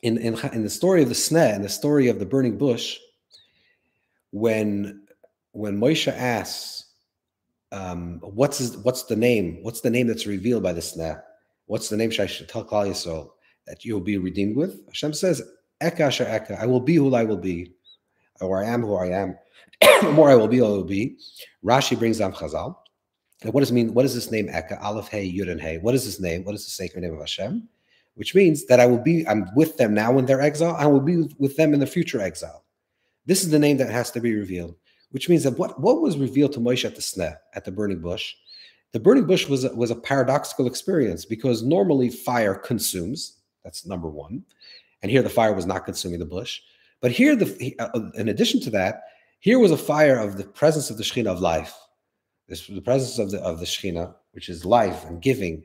In, 0.03 0.17
in, 0.17 0.37
in 0.53 0.63
the 0.63 0.69
story 0.69 1.03
of 1.03 1.09
the 1.09 1.15
sneh 1.15 1.53
and 1.53 1.63
the 1.63 1.69
story 1.69 2.07
of 2.07 2.19
the 2.19 2.25
burning 2.25 2.57
bush, 2.57 2.99
when 4.31 5.00
when 5.53 5.79
Moshe 5.79 6.11
asks, 6.11 6.85
um, 7.71 8.19
what's 8.21 8.57
his, 8.57 8.77
what's 8.77 9.03
the 9.03 9.15
name? 9.15 9.59
What's 9.61 9.81
the 9.81 9.89
name 9.89 10.07
that's 10.07 10.27
revealed 10.27 10.63
by 10.63 10.73
the 10.73 10.81
sneh? 10.81 11.21
What's 11.65 11.89
the 11.89 11.97
name 11.97 12.11
I 12.19 12.25
should 12.25 12.49
tell 12.49 12.65
Klal 12.65 12.89
Yisrael 12.89 13.29
that 13.67 13.85
you 13.85 13.93
will 13.93 14.01
be 14.01 14.17
redeemed 14.17 14.55
with? 14.55 14.85
Hashem 14.87 15.13
says, 15.13 15.41
Eka 15.81 16.01
asher 16.01 16.25
Eka, 16.25 16.59
I 16.59 16.65
will 16.65 16.79
be 16.79 16.95
who 16.95 17.13
I 17.15 17.23
will 17.23 17.37
be, 17.37 17.73
or 18.39 18.63
I 18.63 18.67
am 18.67 18.81
who 18.81 18.95
I 18.95 19.07
am. 19.07 19.37
more 20.13 20.29
I 20.29 20.35
will 20.35 20.47
be, 20.47 20.59
I 20.61 20.65
will 20.65 20.83
be. 20.83 21.17
Rashi 21.65 21.97
brings 21.97 22.19
down 22.19 22.33
Chazal. 22.33 22.75
And 23.43 23.53
what 23.53 23.61
does 23.61 23.71
it 23.71 23.73
mean? 23.73 23.93
What 23.93 24.05
is 24.05 24.13
this 24.13 24.31
name 24.31 24.47
Eka? 24.47 24.81
Aleph 24.81 25.07
Hey 25.07 25.31
Yud 25.31 25.49
and 25.49 25.59
Hey. 25.59 25.79
What 25.79 25.95
is 25.95 26.05
this 26.05 26.19
name? 26.19 26.43
What 26.43 26.55
is 26.55 26.65
the 26.65 26.71
sacred 26.71 27.01
name 27.01 27.13
of 27.13 27.19
Hashem? 27.19 27.67
Which 28.15 28.35
means 28.35 28.65
that 28.65 28.79
I 28.79 28.85
will 28.85 28.99
be, 28.99 29.27
I'm 29.27 29.47
with 29.55 29.77
them 29.77 29.93
now 29.93 30.17
in 30.19 30.25
their 30.25 30.41
exile. 30.41 30.75
I 30.77 30.85
will 30.85 30.99
be 30.99 31.33
with 31.39 31.55
them 31.55 31.73
in 31.73 31.79
the 31.79 31.87
future 31.87 32.21
exile. 32.21 32.65
This 33.25 33.43
is 33.43 33.49
the 33.49 33.59
name 33.59 33.77
that 33.77 33.89
has 33.89 34.11
to 34.11 34.19
be 34.19 34.35
revealed. 34.35 34.75
Which 35.11 35.29
means 35.29 35.43
that 35.43 35.57
what, 35.57 35.79
what 35.79 36.01
was 36.01 36.17
revealed 36.17 36.53
to 36.53 36.59
Moshe 36.59 36.85
at 36.85 36.95
the 36.95 37.01
sneh, 37.01 37.35
at 37.53 37.65
the 37.65 37.71
burning 37.71 37.99
bush, 37.99 38.33
the 38.93 38.99
burning 38.99 39.25
bush 39.25 39.47
was 39.47 39.63
a, 39.63 39.73
was 39.75 39.91
a 39.91 39.95
paradoxical 39.95 40.67
experience 40.67 41.25
because 41.25 41.63
normally 41.63 42.09
fire 42.09 42.55
consumes. 42.55 43.37
That's 43.63 43.85
number 43.85 44.09
one, 44.09 44.43
and 45.01 45.11
here 45.11 45.21
the 45.21 45.29
fire 45.29 45.53
was 45.53 45.65
not 45.65 45.85
consuming 45.85 46.19
the 46.19 46.25
bush. 46.25 46.61
But 46.99 47.11
here, 47.11 47.35
the 47.35 47.75
uh, 47.79 47.89
uh, 47.93 48.09
in 48.15 48.29
addition 48.29 48.59
to 48.61 48.69
that, 48.71 49.03
here 49.39 49.59
was 49.59 49.71
a 49.71 49.77
fire 49.77 50.17
of 50.17 50.37
the 50.37 50.43
presence 50.43 50.89
of 50.89 50.97
the 50.97 51.03
Shekhinah 51.03 51.27
of 51.27 51.41
life. 51.41 51.75
This 52.47 52.67
the 52.67 52.81
presence 52.81 53.17
of 53.17 53.31
the 53.31 53.41
of 53.41 53.59
the 53.59 53.65
Shekhinah, 53.65 54.13
which 54.31 54.49
is 54.49 54.65
life 54.65 55.05
and 55.05 55.21
giving, 55.21 55.63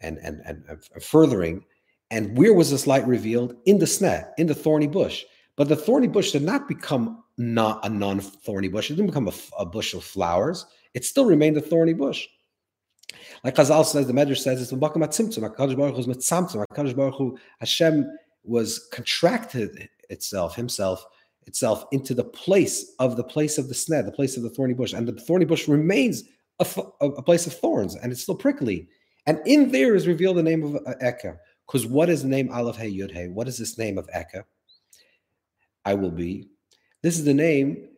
and 0.00 0.18
and 0.18 0.40
and, 0.44 0.64
and 0.68 1.02
furthering. 1.02 1.64
And 2.10 2.36
where 2.36 2.52
was 2.52 2.70
this 2.70 2.86
light 2.86 3.06
revealed? 3.06 3.56
In 3.64 3.78
the 3.78 3.86
sneh, 3.86 4.28
in 4.38 4.46
the 4.46 4.54
thorny 4.54 4.86
bush. 4.86 5.24
But 5.56 5.68
the 5.68 5.76
thorny 5.76 6.08
bush 6.08 6.32
did 6.32 6.42
not 6.42 6.68
become 6.68 7.22
not 7.38 7.84
a 7.84 7.88
non-thorny 7.88 8.68
bush. 8.68 8.90
It 8.90 8.94
didn't 8.94 9.08
become 9.08 9.28
a, 9.28 9.32
a 9.58 9.66
bush 9.66 9.94
of 9.94 10.04
flowers. 10.04 10.66
It 10.94 11.04
still 11.04 11.24
remained 11.24 11.56
a 11.56 11.60
thorny 11.60 11.94
bush. 11.94 12.26
Like 13.44 13.54
Chazal 13.54 13.84
says, 13.84 14.06
the 14.06 14.12
Medrash 14.12 14.38
says, 14.38 14.60
it's 14.60 14.72
Mbakam 14.72 15.04
Atzimtzum. 15.04 15.48
HaKadosh 15.48 15.76
Baruch 15.76 15.96
Hu 15.96 16.04
Mitzamtzum. 16.04 16.64
HaKadosh 16.66 16.96
Baruch 16.96 17.14
Hu, 17.14 17.38
Hashem 17.60 18.06
was 18.44 18.88
contracted 18.92 19.88
itself, 20.10 20.54
himself, 20.56 21.04
itself 21.46 21.84
into 21.92 22.14
the 22.14 22.24
place 22.24 22.94
of 22.98 23.16
the 23.16 23.24
place 23.24 23.58
of 23.58 23.68
the 23.68 23.74
sneh, 23.74 24.04
the 24.04 24.12
place 24.12 24.36
of 24.36 24.42
the 24.42 24.50
thorny 24.50 24.74
bush. 24.74 24.92
And 24.92 25.06
the 25.06 25.20
thorny 25.20 25.44
bush 25.44 25.68
remains 25.68 26.24
a, 26.58 26.66
a 27.00 27.22
place 27.22 27.46
of 27.46 27.54
thorns 27.54 27.96
and 27.96 28.12
it's 28.12 28.22
still 28.22 28.34
prickly. 28.34 28.88
And 29.26 29.40
in 29.46 29.70
there 29.70 29.94
is 29.94 30.06
revealed 30.06 30.36
the 30.36 30.42
name 30.42 30.62
of 30.62 30.76
uh, 30.76 30.94
Eka. 31.02 31.38
Because 31.66 31.86
what 31.86 32.08
is 32.08 32.22
the 32.22 32.28
name 32.28 32.50
Aleph 32.52 32.76
Hey 32.76 32.92
Yud 32.92 33.12
Hey? 33.12 33.28
What 33.28 33.48
is 33.48 33.56
this 33.56 33.78
name 33.78 33.98
of 33.98 34.08
Eka? 34.08 34.44
I 35.84 35.94
will 35.94 36.10
be. 36.10 36.48
This 37.02 37.18
is 37.18 37.24
the 37.24 37.34
name 37.34 37.88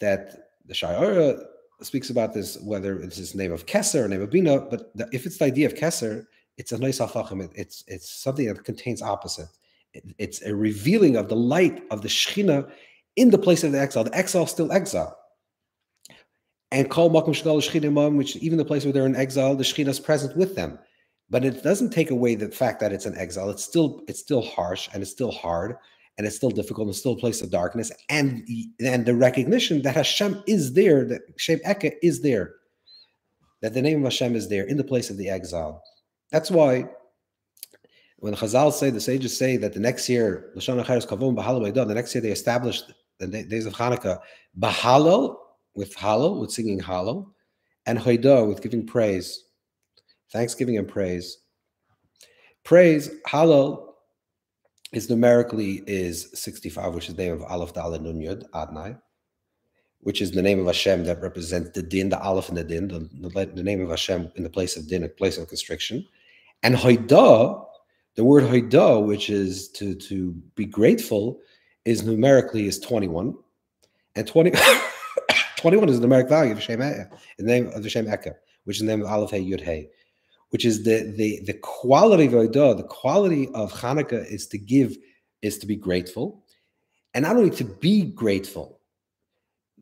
that 0.00 0.50
the 0.66 0.74
Shayara 0.74 1.44
speaks 1.80 2.10
about 2.10 2.32
this, 2.32 2.58
whether 2.62 3.00
it's 3.00 3.16
his 3.16 3.34
name 3.34 3.52
of 3.52 3.66
Kesser 3.66 4.04
or 4.04 4.08
name 4.08 4.22
of 4.22 4.30
Bina, 4.30 4.60
but 4.60 4.96
the, 4.96 5.08
if 5.12 5.26
it's 5.26 5.38
the 5.38 5.46
idea 5.46 5.66
of 5.66 5.74
Kesser, 5.74 6.26
it's 6.56 6.72
a 6.72 6.78
nice 6.78 7.00
afachim. 7.00 7.50
It's 7.54 7.82
it's 7.88 8.08
something 8.08 8.46
that 8.46 8.64
contains 8.64 9.02
opposite. 9.02 9.48
It, 9.94 10.04
it's 10.18 10.42
a 10.42 10.54
revealing 10.54 11.16
of 11.16 11.28
the 11.28 11.36
light 11.36 11.82
of 11.90 12.02
the 12.02 12.08
Shechina 12.08 12.70
in 13.16 13.30
the 13.30 13.38
place 13.38 13.64
of 13.64 13.72
the 13.72 13.80
exile. 13.80 14.04
The 14.04 14.16
exile 14.16 14.46
still 14.46 14.70
exile. 14.70 15.16
And 16.70 16.88
call 16.88 17.10
Makom 17.10 17.34
Shgal 17.34 17.58
Shechina 17.60 18.16
which 18.16 18.36
even 18.36 18.58
the 18.58 18.64
place 18.64 18.84
where 18.84 18.92
they're 18.92 19.06
in 19.06 19.16
exile, 19.16 19.56
the 19.56 19.64
Shechina 19.64 19.88
is 19.88 20.00
present 20.00 20.36
with 20.36 20.54
them. 20.54 20.78
But 21.30 21.44
it 21.44 21.62
doesn't 21.62 21.90
take 21.90 22.10
away 22.10 22.34
the 22.34 22.48
fact 22.48 22.80
that 22.80 22.92
it's 22.92 23.06
an 23.06 23.16
exile. 23.16 23.50
It's 23.50 23.64
still 23.64 24.02
it's 24.06 24.20
still 24.20 24.42
harsh 24.42 24.88
and 24.92 25.02
it's 25.02 25.10
still 25.10 25.32
hard 25.32 25.76
and 26.18 26.26
it's 26.26 26.36
still 26.36 26.50
difficult, 26.50 26.88
it's 26.88 26.98
still 26.98 27.12
a 27.12 27.16
place 27.16 27.42
of 27.42 27.50
darkness, 27.50 27.90
and 28.08 28.46
and 28.80 29.06
the 29.06 29.14
recognition 29.14 29.82
that 29.82 29.96
Hashem 29.96 30.42
is 30.46 30.72
there, 30.74 31.04
that 31.06 31.22
Shem 31.36 31.60
Eke 31.68 31.94
is 32.02 32.20
there, 32.22 32.54
that 33.60 33.74
the 33.74 33.82
name 33.82 33.98
of 33.98 34.04
Hashem 34.12 34.36
is 34.36 34.48
there 34.48 34.64
in 34.64 34.76
the 34.76 34.84
place 34.84 35.10
of 35.10 35.16
the 35.16 35.28
exile. 35.28 35.82
That's 36.30 36.50
why 36.50 36.88
when 38.22 38.34
Chazal 38.34 38.72
say, 38.72 38.90
the 38.90 39.00
sages 39.00 39.36
say 39.36 39.56
that 39.56 39.72
the 39.72 39.80
next 39.80 40.08
year, 40.08 40.52
the 40.54 41.94
next 41.94 42.14
year 42.14 42.22
they 42.22 42.30
established 42.30 42.92
the 43.18 43.26
days 43.26 43.66
of 43.66 43.72
Hanukkah, 43.72 44.20
Bahalel 44.60 45.36
with 45.74 45.96
Hallel, 45.96 46.40
with 46.40 46.52
singing 46.52 46.78
Hallel, 46.78 47.26
and 47.86 47.98
Hoidah 47.98 48.46
with 48.46 48.62
giving 48.62 48.86
praise, 48.86 49.46
thanksgiving 50.32 50.78
and 50.78 50.86
praise. 50.86 51.38
Praise, 52.62 53.10
Hallel, 53.26 53.91
is 54.92 55.08
numerically 55.08 55.82
is 55.86 56.28
65, 56.34 56.94
which 56.94 57.08
is 57.08 57.14
the 57.14 57.22
name 57.24 57.32
of 57.32 57.42
Aleph 57.42 57.72
Dal 57.72 57.90
Nun 57.90 58.20
Yud 58.20 58.48
Adnai, 58.50 58.98
which 60.00 60.20
is 60.20 60.32
the 60.32 60.42
name 60.42 60.60
of 60.60 60.66
Hashem 60.66 61.04
that 61.04 61.22
represents 61.22 61.70
the 61.70 61.82
din, 61.82 62.10
the 62.10 62.20
Aleph 62.20 62.48
and 62.48 62.58
the 62.58 62.64
din, 62.64 62.88
the, 62.88 62.98
the, 63.28 63.46
the 63.54 63.62
name 63.62 63.80
of 63.80 63.88
Hashem 63.88 64.30
in 64.36 64.42
the 64.42 64.50
place 64.50 64.76
of 64.76 64.88
din, 64.88 65.02
a 65.02 65.08
place 65.08 65.38
of 65.38 65.48
constriction. 65.48 66.06
And 66.62 66.76
Hoidah, 66.76 67.64
the 68.16 68.24
word 68.24 68.44
Hoidah, 68.44 69.04
which 69.04 69.30
is 69.30 69.68
to, 69.70 69.94
to 69.94 70.32
be 70.54 70.66
grateful, 70.66 71.40
is 71.84 72.04
numerically 72.04 72.66
is 72.66 72.78
21. 72.78 73.34
And 74.14 74.26
20, 74.26 74.52
21 75.56 75.88
is 75.88 76.00
the 76.00 76.06
numeric 76.06 76.28
value 76.28 76.52
of 76.52 76.58
Hashem, 76.58 76.78
the 76.80 77.08
name 77.38 77.68
of 77.68 77.82
Hashem 77.82 78.06
Eka, 78.06 78.34
which 78.64 78.76
is 78.76 78.80
the 78.82 78.86
name 78.86 79.00
of 79.00 79.08
Aleph 79.08 79.30
Hey 79.30 79.42
Yud 79.42 79.60
Hey, 79.60 79.88
which 80.52 80.66
is 80.66 80.84
the 80.84 81.14
the 81.16 81.40
the 81.46 81.54
quality 81.54 82.26
of 82.26 82.34
Odah, 82.34 82.74
the 82.74 82.82
quality 82.82 83.48
of 83.54 83.72
Hanukkah 83.72 84.30
is 84.30 84.46
to 84.48 84.58
give, 84.58 84.98
is 85.40 85.56
to 85.58 85.66
be 85.66 85.76
grateful, 85.76 86.44
and 87.14 87.22
not 87.22 87.36
only 87.36 87.50
to 87.50 87.64
be 87.64 88.02
grateful. 88.02 88.78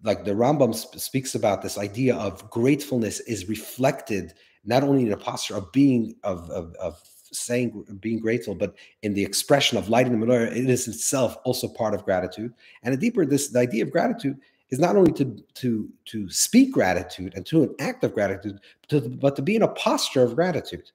Like 0.03 0.25
the 0.25 0.31
Rambam 0.31 0.73
sp- 0.73 0.97
speaks 0.97 1.35
about 1.35 1.61
this 1.61 1.77
idea 1.77 2.15
of 2.15 2.49
gratefulness 2.51 3.21
is 3.21 3.49
reflected 3.49 4.33
not 4.65 4.83
only 4.85 5.03
in 5.03 5.13
a 5.13 5.17
posture 5.17 5.57
of 5.57 5.71
being 5.73 6.15
of, 6.23 6.49
of, 6.51 6.75
of 6.77 7.03
saying 7.33 7.85
being 8.01 8.21
grateful, 8.21 8.55
but 8.55 8.77
in 9.03 9.13
the 9.13 9.25
expression 9.25 9.77
of 9.77 9.89
lighting 9.89 10.19
the 10.19 10.25
menorah, 10.25 10.53
it 10.53 10.71
is 10.71 10.87
itself 10.87 11.37
also 11.45 11.67
part 11.67 11.95
of 11.95 12.05
gratitude. 12.05 12.55
And 12.85 12.95
the 12.95 12.99
deeper 12.99 13.27
this 13.27 13.49
the 13.49 13.59
idea 13.59 13.83
of 13.83 13.91
gratitude 13.91 14.39
is 14.71 14.79
not 14.79 14.97
only 14.97 15.13
to 15.13 15.37
to 15.55 15.89
to 16.07 16.31
speak 16.31 16.73
gratitude 16.73 17.35
and 17.35 17.45
to 17.47 17.63
an 17.65 17.75
act 17.81 18.05
of 18.05 18.15
gratitude, 18.15 18.61
to, 18.89 19.01
but 19.01 19.37
to 19.37 19.43
be 19.43 19.57
in 19.57 19.63
a 19.63 19.69
posture 19.69 20.23
of 20.23 20.35
gratitude, 20.35 20.91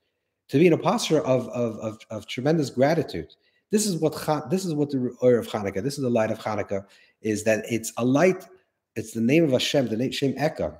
to 0.50 0.58
be 0.58 0.68
in 0.68 0.74
a 0.74 0.78
posture 0.78 1.22
of 1.22 1.48
of, 1.50 1.78
of, 1.80 1.98
of 2.10 2.28
tremendous 2.28 2.70
gratitude. 2.70 3.34
This 3.72 3.86
is 3.86 3.98
what 3.98 4.14
this 4.50 4.66
is 4.66 4.74
what 4.74 4.92
the 4.92 5.16
oil 5.24 5.40
of 5.40 5.48
Hanukkah. 5.48 5.84
This 5.84 5.98
is 5.98 6.04
the 6.04 6.10
light 6.10 6.32
of 6.32 6.40
Hanukkah. 6.40 6.86
Is 7.22 7.44
that 7.44 7.66
it's 7.70 7.92
a 7.98 8.06
light. 8.06 8.48
It's 8.96 9.12
the 9.12 9.22
name 9.22 9.44
of 9.44 9.52
Hashem, 9.52 9.88
the 9.88 9.98
name 9.98 10.12
Shem 10.12 10.34
Eka, 10.36 10.78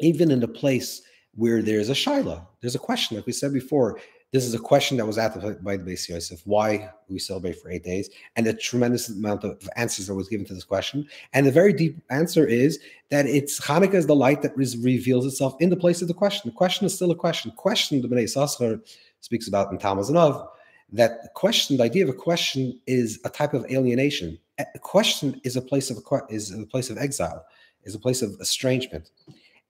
even 0.00 0.30
in 0.30 0.40
the 0.40 0.48
place 0.48 1.02
where 1.34 1.62
there's 1.62 1.88
a 1.88 1.94
shaila, 1.94 2.46
there's 2.60 2.74
a 2.74 2.80
question, 2.80 3.16
like 3.16 3.26
we 3.26 3.32
said 3.32 3.52
before. 3.52 4.00
This 4.32 4.46
is 4.46 4.54
a 4.54 4.58
question 4.58 4.96
that 4.96 5.04
was 5.04 5.18
asked 5.18 5.62
by 5.62 5.76
the 5.76 5.84
Beis 5.84 6.08
Yosef, 6.08 6.40
why 6.46 6.90
we 7.10 7.18
celebrate 7.18 7.60
for 7.60 7.70
eight 7.70 7.84
days, 7.84 8.08
and 8.34 8.46
a 8.46 8.54
tremendous 8.54 9.10
amount 9.10 9.44
of 9.44 9.68
answers 9.76 10.06
that 10.06 10.14
was 10.14 10.26
given 10.26 10.46
to 10.46 10.54
this 10.54 10.64
question. 10.64 11.06
And 11.34 11.46
the 11.46 11.52
very 11.52 11.74
deep 11.74 11.98
answer 12.08 12.46
is 12.46 12.78
that 13.10 13.26
it's 13.26 13.60
Hanukkah 13.60 13.92
is 13.92 14.06
the 14.06 14.16
light 14.16 14.40
that 14.40 14.56
reveals 14.56 15.26
itself 15.26 15.54
in 15.60 15.68
the 15.68 15.76
place 15.76 16.00
of 16.00 16.08
the 16.08 16.14
question. 16.14 16.50
The 16.50 16.56
question 16.56 16.86
is 16.86 16.94
still 16.94 17.10
a 17.10 17.14
question. 17.14 17.50
Question 17.50 18.00
the 18.00 18.08
Bnei 18.08 18.24
Yissaschar 18.24 18.80
speaks 19.20 19.48
about 19.48 19.70
in 19.70 19.76
Talmud 19.76 20.06
Zanov, 20.06 20.48
that 20.92 21.22
the 21.22 21.28
question, 21.34 21.76
the 21.76 21.82
idea 21.82 22.02
of 22.02 22.08
a 22.08 22.14
question 22.14 22.80
is 22.86 23.20
a 23.26 23.28
type 23.28 23.52
of 23.52 23.66
alienation. 23.70 24.38
A 24.58 24.78
question 24.78 25.42
is 25.44 25.56
a 25.56 25.62
place 25.62 25.90
of 25.90 25.98
is 26.30 26.58
a 26.58 26.64
place 26.64 26.88
of 26.88 26.96
exile, 26.96 27.44
is 27.84 27.94
a 27.94 27.98
place 27.98 28.22
of 28.22 28.34
estrangement. 28.40 29.10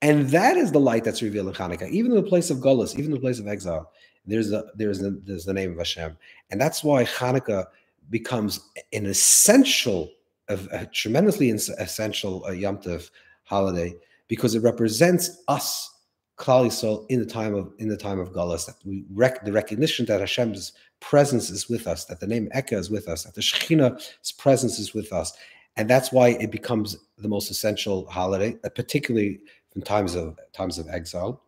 And 0.03 0.29
that 0.31 0.57
is 0.57 0.71
the 0.71 0.81
light 0.81 1.03
that's 1.03 1.23
revealed 1.23 1.49
in 1.49 1.55
Hanukkah, 1.55 1.91
even 1.91 2.13
in 2.13 2.23
the 2.23 2.29
place 2.29 2.51
of 2.51 2.59
Golas, 2.59 2.93
even 2.93 3.07
in 3.07 3.13
the 3.13 3.21
place 3.21 3.41
of 3.41 3.49
exile 3.49 3.91
there's 4.27 4.53
a 4.53 4.65
there's 4.75 5.01
there's 5.01 5.45
the 5.45 5.55
name 5.55 5.73
of 5.73 5.79
Hashem, 5.79 6.17
and 6.51 6.61
that's 6.61 6.85
why 6.85 7.05
Hanukkah 7.05 7.67
becomes 8.11 8.61
an 8.93 9.07
essential, 9.07 10.11
a 10.49 10.87
tremendously 10.87 11.51
essential 11.51 12.45
uh, 12.47 12.53
Yom 12.53 12.79
Tov 12.79 13.11
holiday 13.45 13.95
because 14.29 14.55
it 14.55 14.63
represents 14.63 15.43
us, 15.49 15.91
Klal 16.39 16.67
Yisrael, 16.67 17.05
in 17.09 17.19
the 17.19 17.27
time 17.27 17.55
of 17.55 17.73
in 17.79 17.89
the 17.89 17.97
time 17.97 18.21
of 18.21 18.33
Galus. 18.33 18.67
That 18.67 18.77
we 18.85 19.05
rec- 19.13 19.45
the 19.45 19.53
recognition 19.53 20.07
that 20.07 20.21
Hashem's 20.21 20.73
presence 21.01 21.51
is 21.51 21.69
with 21.69 21.87
us, 21.87 22.05
that 22.05 22.21
the 22.21 22.27
name 22.27 22.49
Eka 22.55 22.75
is 22.75 22.91
with 22.91 23.09
us, 23.09 23.25
that 23.25 23.35
the 23.35 23.41
Shekhinah's 23.41 24.33
presence 24.33 24.79
is 24.79 24.95
with 24.95 25.13
us, 25.13 25.33
and 25.77 25.91
that's 25.91 26.13
why 26.13 26.31
it 26.31 26.51
becomes 26.51 26.97
the 27.19 27.29
most 27.29 27.51
essential 27.51 28.07
holiday, 28.07 28.57
uh, 28.65 28.69
particularly 28.69 29.41
in 29.75 29.83
times 29.83 30.15
of 30.15 30.39
times 30.53 30.79
of 30.79 30.89
exile. 30.89 31.43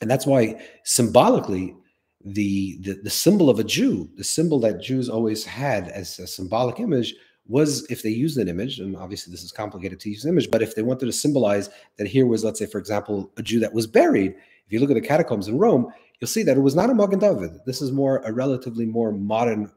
And 0.00 0.10
that's 0.10 0.26
why 0.26 0.60
symbolically 0.82 1.76
the, 2.24 2.78
the, 2.80 2.94
the 3.02 3.10
symbol 3.10 3.50
of 3.50 3.58
a 3.58 3.64
Jew, 3.64 4.08
the 4.16 4.24
symbol 4.24 4.60
that 4.60 4.80
Jews 4.80 5.08
always 5.08 5.44
had 5.44 5.88
as 5.88 6.18
a 6.18 6.26
symbolic 6.26 6.80
image 6.80 7.14
was 7.46 7.84
if 7.90 8.02
they 8.02 8.10
used 8.10 8.38
an 8.38 8.48
image, 8.48 8.78
and 8.78 8.96
obviously 8.96 9.30
this 9.30 9.42
is 9.42 9.50
complicated 9.50 9.98
to 10.00 10.08
use 10.08 10.24
an 10.24 10.30
image, 10.30 10.50
but 10.50 10.62
if 10.62 10.74
they 10.74 10.82
wanted 10.82 11.06
to 11.06 11.12
symbolize 11.12 11.70
that 11.98 12.06
here 12.06 12.26
was, 12.26 12.44
let's 12.44 12.58
say, 12.58 12.66
for 12.66 12.78
example, 12.78 13.32
a 13.36 13.42
Jew 13.42 13.58
that 13.60 13.72
was 13.72 13.86
buried, 13.86 14.32
if 14.32 14.72
you 14.72 14.78
look 14.78 14.90
at 14.90 14.94
the 14.94 15.00
catacombs 15.00 15.48
in 15.48 15.58
Rome, 15.58 15.92
you'll 16.20 16.28
see 16.28 16.44
that 16.44 16.56
it 16.56 16.60
was 16.60 16.76
not 16.76 16.88
a 16.88 16.94
Magen 16.94 17.18
David. 17.18 17.50
This 17.66 17.82
is 17.82 17.90
more 17.90 18.18
a 18.18 18.32
relatively 18.32 18.86
more 18.86 19.10
modern, 19.10 19.70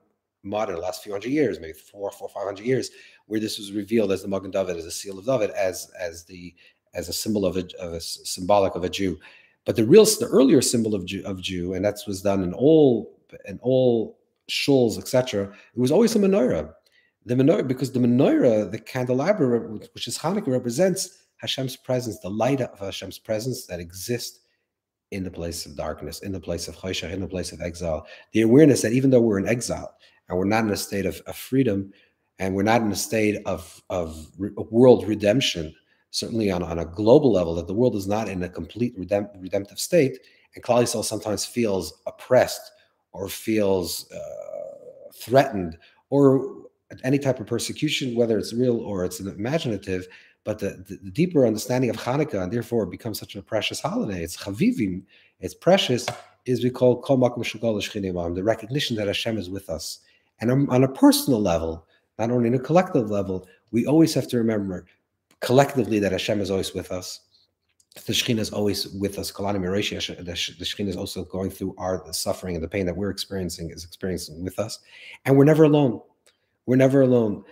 modern 0.43 0.79
last 0.79 1.03
few 1.03 1.11
hundred 1.11 1.31
years, 1.31 1.59
maybe 1.59 1.73
four, 1.73 2.11
four, 2.11 2.29
five 2.29 2.45
hundred 2.45 2.67
years, 2.67 2.91
where 3.25 3.39
this 3.39 3.57
was 3.57 3.71
revealed 3.71 4.11
as 4.11 4.21
the 4.21 4.27
Magen 4.27 4.51
David, 4.51 4.77
as 4.77 4.85
a 4.85 4.91
seal 4.91 5.17
of 5.17 5.25
David, 5.25 5.49
as 5.49 5.91
as 5.99 6.23
the 6.25 6.53
as 6.93 7.09
a 7.09 7.13
symbol 7.13 7.45
of 7.45 7.57
a, 7.57 7.67
of 7.79 7.93
a 7.93 7.99
symbolic 7.99 8.75
of 8.75 8.83
a 8.83 8.89
Jew. 8.89 9.17
But 9.65 9.75
the 9.75 9.85
real, 9.85 10.05
the 10.05 10.27
earlier 10.31 10.61
symbol 10.61 10.93
of 10.95 11.05
Jew, 11.05 11.23
of 11.25 11.41
Jew, 11.41 11.73
and 11.73 11.83
that 11.83 11.97
was 12.07 12.21
done 12.21 12.43
in 12.43 12.53
all 12.53 13.19
in 13.45 13.59
all 13.61 14.19
shuls, 14.49 14.97
etc. 14.97 15.51
It 15.75 15.79
was 15.79 15.91
always 15.91 16.15
a 16.15 16.19
menorah. 16.19 16.71
The 17.25 17.35
menorah, 17.35 17.67
because 17.67 17.91
the 17.91 17.99
menorah, 17.99 18.71
the 18.71 18.77
candelabra, 18.77 19.59
which 19.93 20.07
is 20.07 20.17
Hanukkah, 20.17 20.47
represents 20.47 21.25
Hashem's 21.37 21.75
presence, 21.75 22.19
the 22.19 22.29
light 22.29 22.61
of 22.61 22.79
Hashem's 22.79 23.17
presence 23.17 23.65
that 23.65 23.79
exists 23.79 24.39
in 25.11 25.23
the 25.23 25.31
place 25.31 25.65
of 25.65 25.75
darkness, 25.75 26.19
in 26.19 26.31
the 26.31 26.39
place 26.39 26.67
of 26.67 26.75
choshev, 26.75 27.11
in 27.11 27.21
the 27.21 27.27
place 27.27 27.51
of 27.51 27.61
exile. 27.61 28.05
The 28.33 28.41
awareness 28.41 28.81
that 28.83 28.93
even 28.93 29.09
though 29.09 29.21
we're 29.21 29.39
in 29.39 29.47
exile 29.47 29.95
and 30.29 30.37
we're 30.37 30.45
not 30.45 30.63
in 30.63 30.71
a 30.71 30.77
state 30.77 31.05
of, 31.05 31.21
of 31.25 31.35
freedom, 31.35 31.91
and 32.37 32.53
we're 32.53 32.63
not 32.63 32.81
in 32.81 32.91
a 32.91 32.95
state 32.95 33.41
of, 33.45 33.81
of 33.89 34.27
re- 34.37 34.51
world 34.69 35.07
redemption, 35.07 35.73
certainly 36.15 36.49
on, 36.49 36.63
on 36.63 36.79
a 36.79 36.85
global 36.85 37.33
level, 37.33 37.53
that 37.55 37.67
the 37.67 37.73
world 37.73 37.93
is 37.93 38.07
not 38.07 38.29
in 38.29 38.41
a 38.41 38.47
complete 38.47 38.97
redemp- 38.97 39.29
redemptive 39.37 39.77
state. 39.77 40.17
And 40.55 40.63
Klal 40.63 40.83
Yisrael 40.83 41.03
sometimes 41.03 41.43
feels 41.45 42.01
oppressed 42.07 42.71
or 43.11 43.27
feels 43.27 44.09
uh, 44.13 45.09
threatened 45.13 45.77
or 46.09 46.67
any 47.03 47.19
type 47.19 47.41
of 47.41 47.47
persecution, 47.47 48.15
whether 48.15 48.37
it's 48.37 48.53
real 48.53 48.79
or 48.79 49.03
it's 49.03 49.19
imaginative. 49.19 50.07
But 50.45 50.59
the, 50.59 50.85
the, 50.87 50.99
the, 51.03 51.11
deeper 51.11 51.45
understanding 51.45 51.89
of 51.89 51.97
Hanukkah, 51.97 52.43
and 52.43 52.53
therefore 52.53 52.83
it 52.83 52.91
becomes 52.91 53.19
such 53.19 53.35
a 53.35 53.41
precious 53.41 53.81
holiday, 53.81 54.23
it's 54.23 54.37
chavivim, 54.37 55.01
it's 55.41 55.55
precious, 55.55 56.07
is 56.45 56.63
we 56.63 56.69
call 56.69 57.01
kol 57.01 57.17
the 57.17 58.41
recognition 58.43 58.95
that 58.95 59.07
Hashem 59.07 59.37
is 59.37 59.49
with 59.49 59.69
us. 59.69 59.99
And 60.39 60.69
on 60.69 60.83
a 60.83 60.87
personal 60.87 61.41
level, 61.41 61.85
not 62.19 62.31
only 62.31 62.47
in 62.47 62.53
a 62.53 62.59
collective 62.59 63.09
level, 63.09 63.47
we 63.71 63.85
always 63.85 64.13
have 64.13 64.29
to 64.29 64.37
remember 64.37 64.85
collectively 65.45 65.99
that 65.99 66.11
Hashem 66.11 66.41
is 66.41 66.49
always 66.49 66.73
with 66.73 66.91
us. 66.91 67.21
The 68.07 68.11
Shekhinah 68.11 68.39
is 68.39 68.51
always 68.51 68.87
with 68.87 69.19
us. 69.19 69.31
Kalani 69.31 69.59
Merashi, 69.59 69.95
the 70.25 70.65
Shekhinah 70.65 70.89
is 70.89 70.97
also 70.97 71.23
going 71.23 71.51
through 71.51 71.75
our 71.77 72.03
suffering 72.11 72.55
and 72.55 72.63
the 72.63 72.67
pain 72.67 72.85
that 72.87 72.97
we're 72.97 73.11
experiencing 73.11 73.69
is 73.69 73.85
experiencing 73.85 74.43
with 74.43 74.59
us. 74.59 74.79
And 75.23 75.37
we're 75.37 75.45
never 75.45 75.63
alone. 75.63 76.01
We're 76.65 76.75
never 76.75 77.01
alone. 77.01 77.45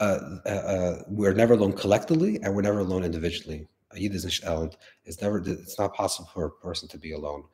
Uh, 0.00 0.18
uh, 0.44 0.48
uh, 0.48 1.02
we're 1.08 1.32
never 1.32 1.54
alone 1.54 1.72
collectively 1.72 2.38
and 2.42 2.54
we're 2.54 2.62
never 2.62 2.80
alone 2.80 3.04
individually. 3.04 3.66
It's 3.94 5.22
never. 5.22 5.38
It's 5.46 5.78
not 5.78 5.94
possible 5.94 6.28
for 6.34 6.44
a 6.46 6.50
person 6.50 6.88
to 6.88 6.98
be 6.98 7.12
alone. 7.12 7.44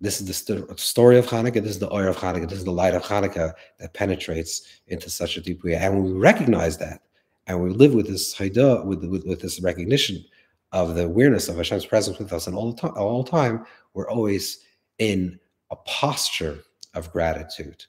This 0.00 0.20
is 0.20 0.26
the 0.26 0.34
st- 0.34 0.78
story 0.78 1.18
of 1.18 1.26
Hanukkah. 1.26 1.62
This 1.62 1.72
is 1.72 1.78
the 1.78 1.92
oil 1.92 2.08
of 2.08 2.16
Hanukkah. 2.16 2.48
This 2.48 2.58
is 2.58 2.64
the 2.64 2.70
light 2.70 2.94
of 2.94 3.02
Hanukkah 3.02 3.54
that 3.80 3.94
penetrates 3.94 4.80
into 4.86 5.08
such 5.10 5.36
a 5.38 5.40
deep 5.40 5.64
way. 5.64 5.74
And 5.74 5.94
when 5.94 6.04
we 6.04 6.20
recognize 6.20 6.76
that, 6.78 7.00
and 7.46 7.62
we 7.62 7.70
live 7.70 7.94
with 7.94 8.06
this 8.06 8.32
haida, 8.32 8.82
with, 8.84 9.04
with, 9.04 9.24
with 9.24 9.40
this 9.40 9.60
recognition 9.60 10.24
of 10.72 10.94
the 10.94 11.04
awareness 11.04 11.48
of 11.48 11.56
Hashem's 11.56 11.86
presence 11.86 12.18
with 12.18 12.32
us, 12.32 12.46
and 12.46 12.56
all 12.56 12.72
the 12.72 12.80
time, 12.80 12.92
all 12.96 13.22
the 13.22 13.30
time, 13.30 13.64
we're 13.92 14.08
always 14.08 14.60
in 14.98 15.38
a 15.70 15.76
posture 15.76 16.58
of 16.94 17.12
gratitude. 17.12 17.84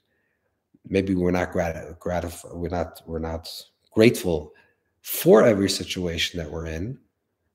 Maybe 0.88 1.14
we're 1.14 1.32
not 1.32 1.52
grat- 1.52 1.98
gratif- 1.98 2.54
we're 2.54 2.68
not 2.68 3.02
we're 3.06 3.18
not 3.18 3.50
grateful 3.90 4.52
for 5.00 5.42
every 5.44 5.70
situation 5.70 6.38
that 6.38 6.50
we're 6.50 6.66
in. 6.66 6.98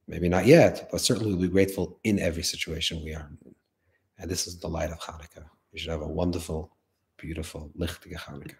Maybe 0.07 0.27
not 0.27 0.45
yet, 0.45 0.89
but 0.91 0.99
certainly 0.99 1.31
we'll 1.31 1.41
be 1.41 1.47
grateful 1.47 1.99
in 2.03 2.19
every 2.19 2.43
situation 2.43 3.03
we 3.03 3.13
are 3.13 3.29
in. 3.45 3.55
And 4.17 4.29
this 4.29 4.47
is 4.47 4.59
the 4.59 4.67
light 4.67 4.91
of 4.91 4.99
Hanukkah. 4.99 5.45
You 5.71 5.79
should 5.79 5.91
have 5.91 6.01
a 6.01 6.07
wonderful, 6.07 6.75
beautiful, 7.17 7.71
lichtige 7.77 8.17
Hanukkah. 8.17 8.55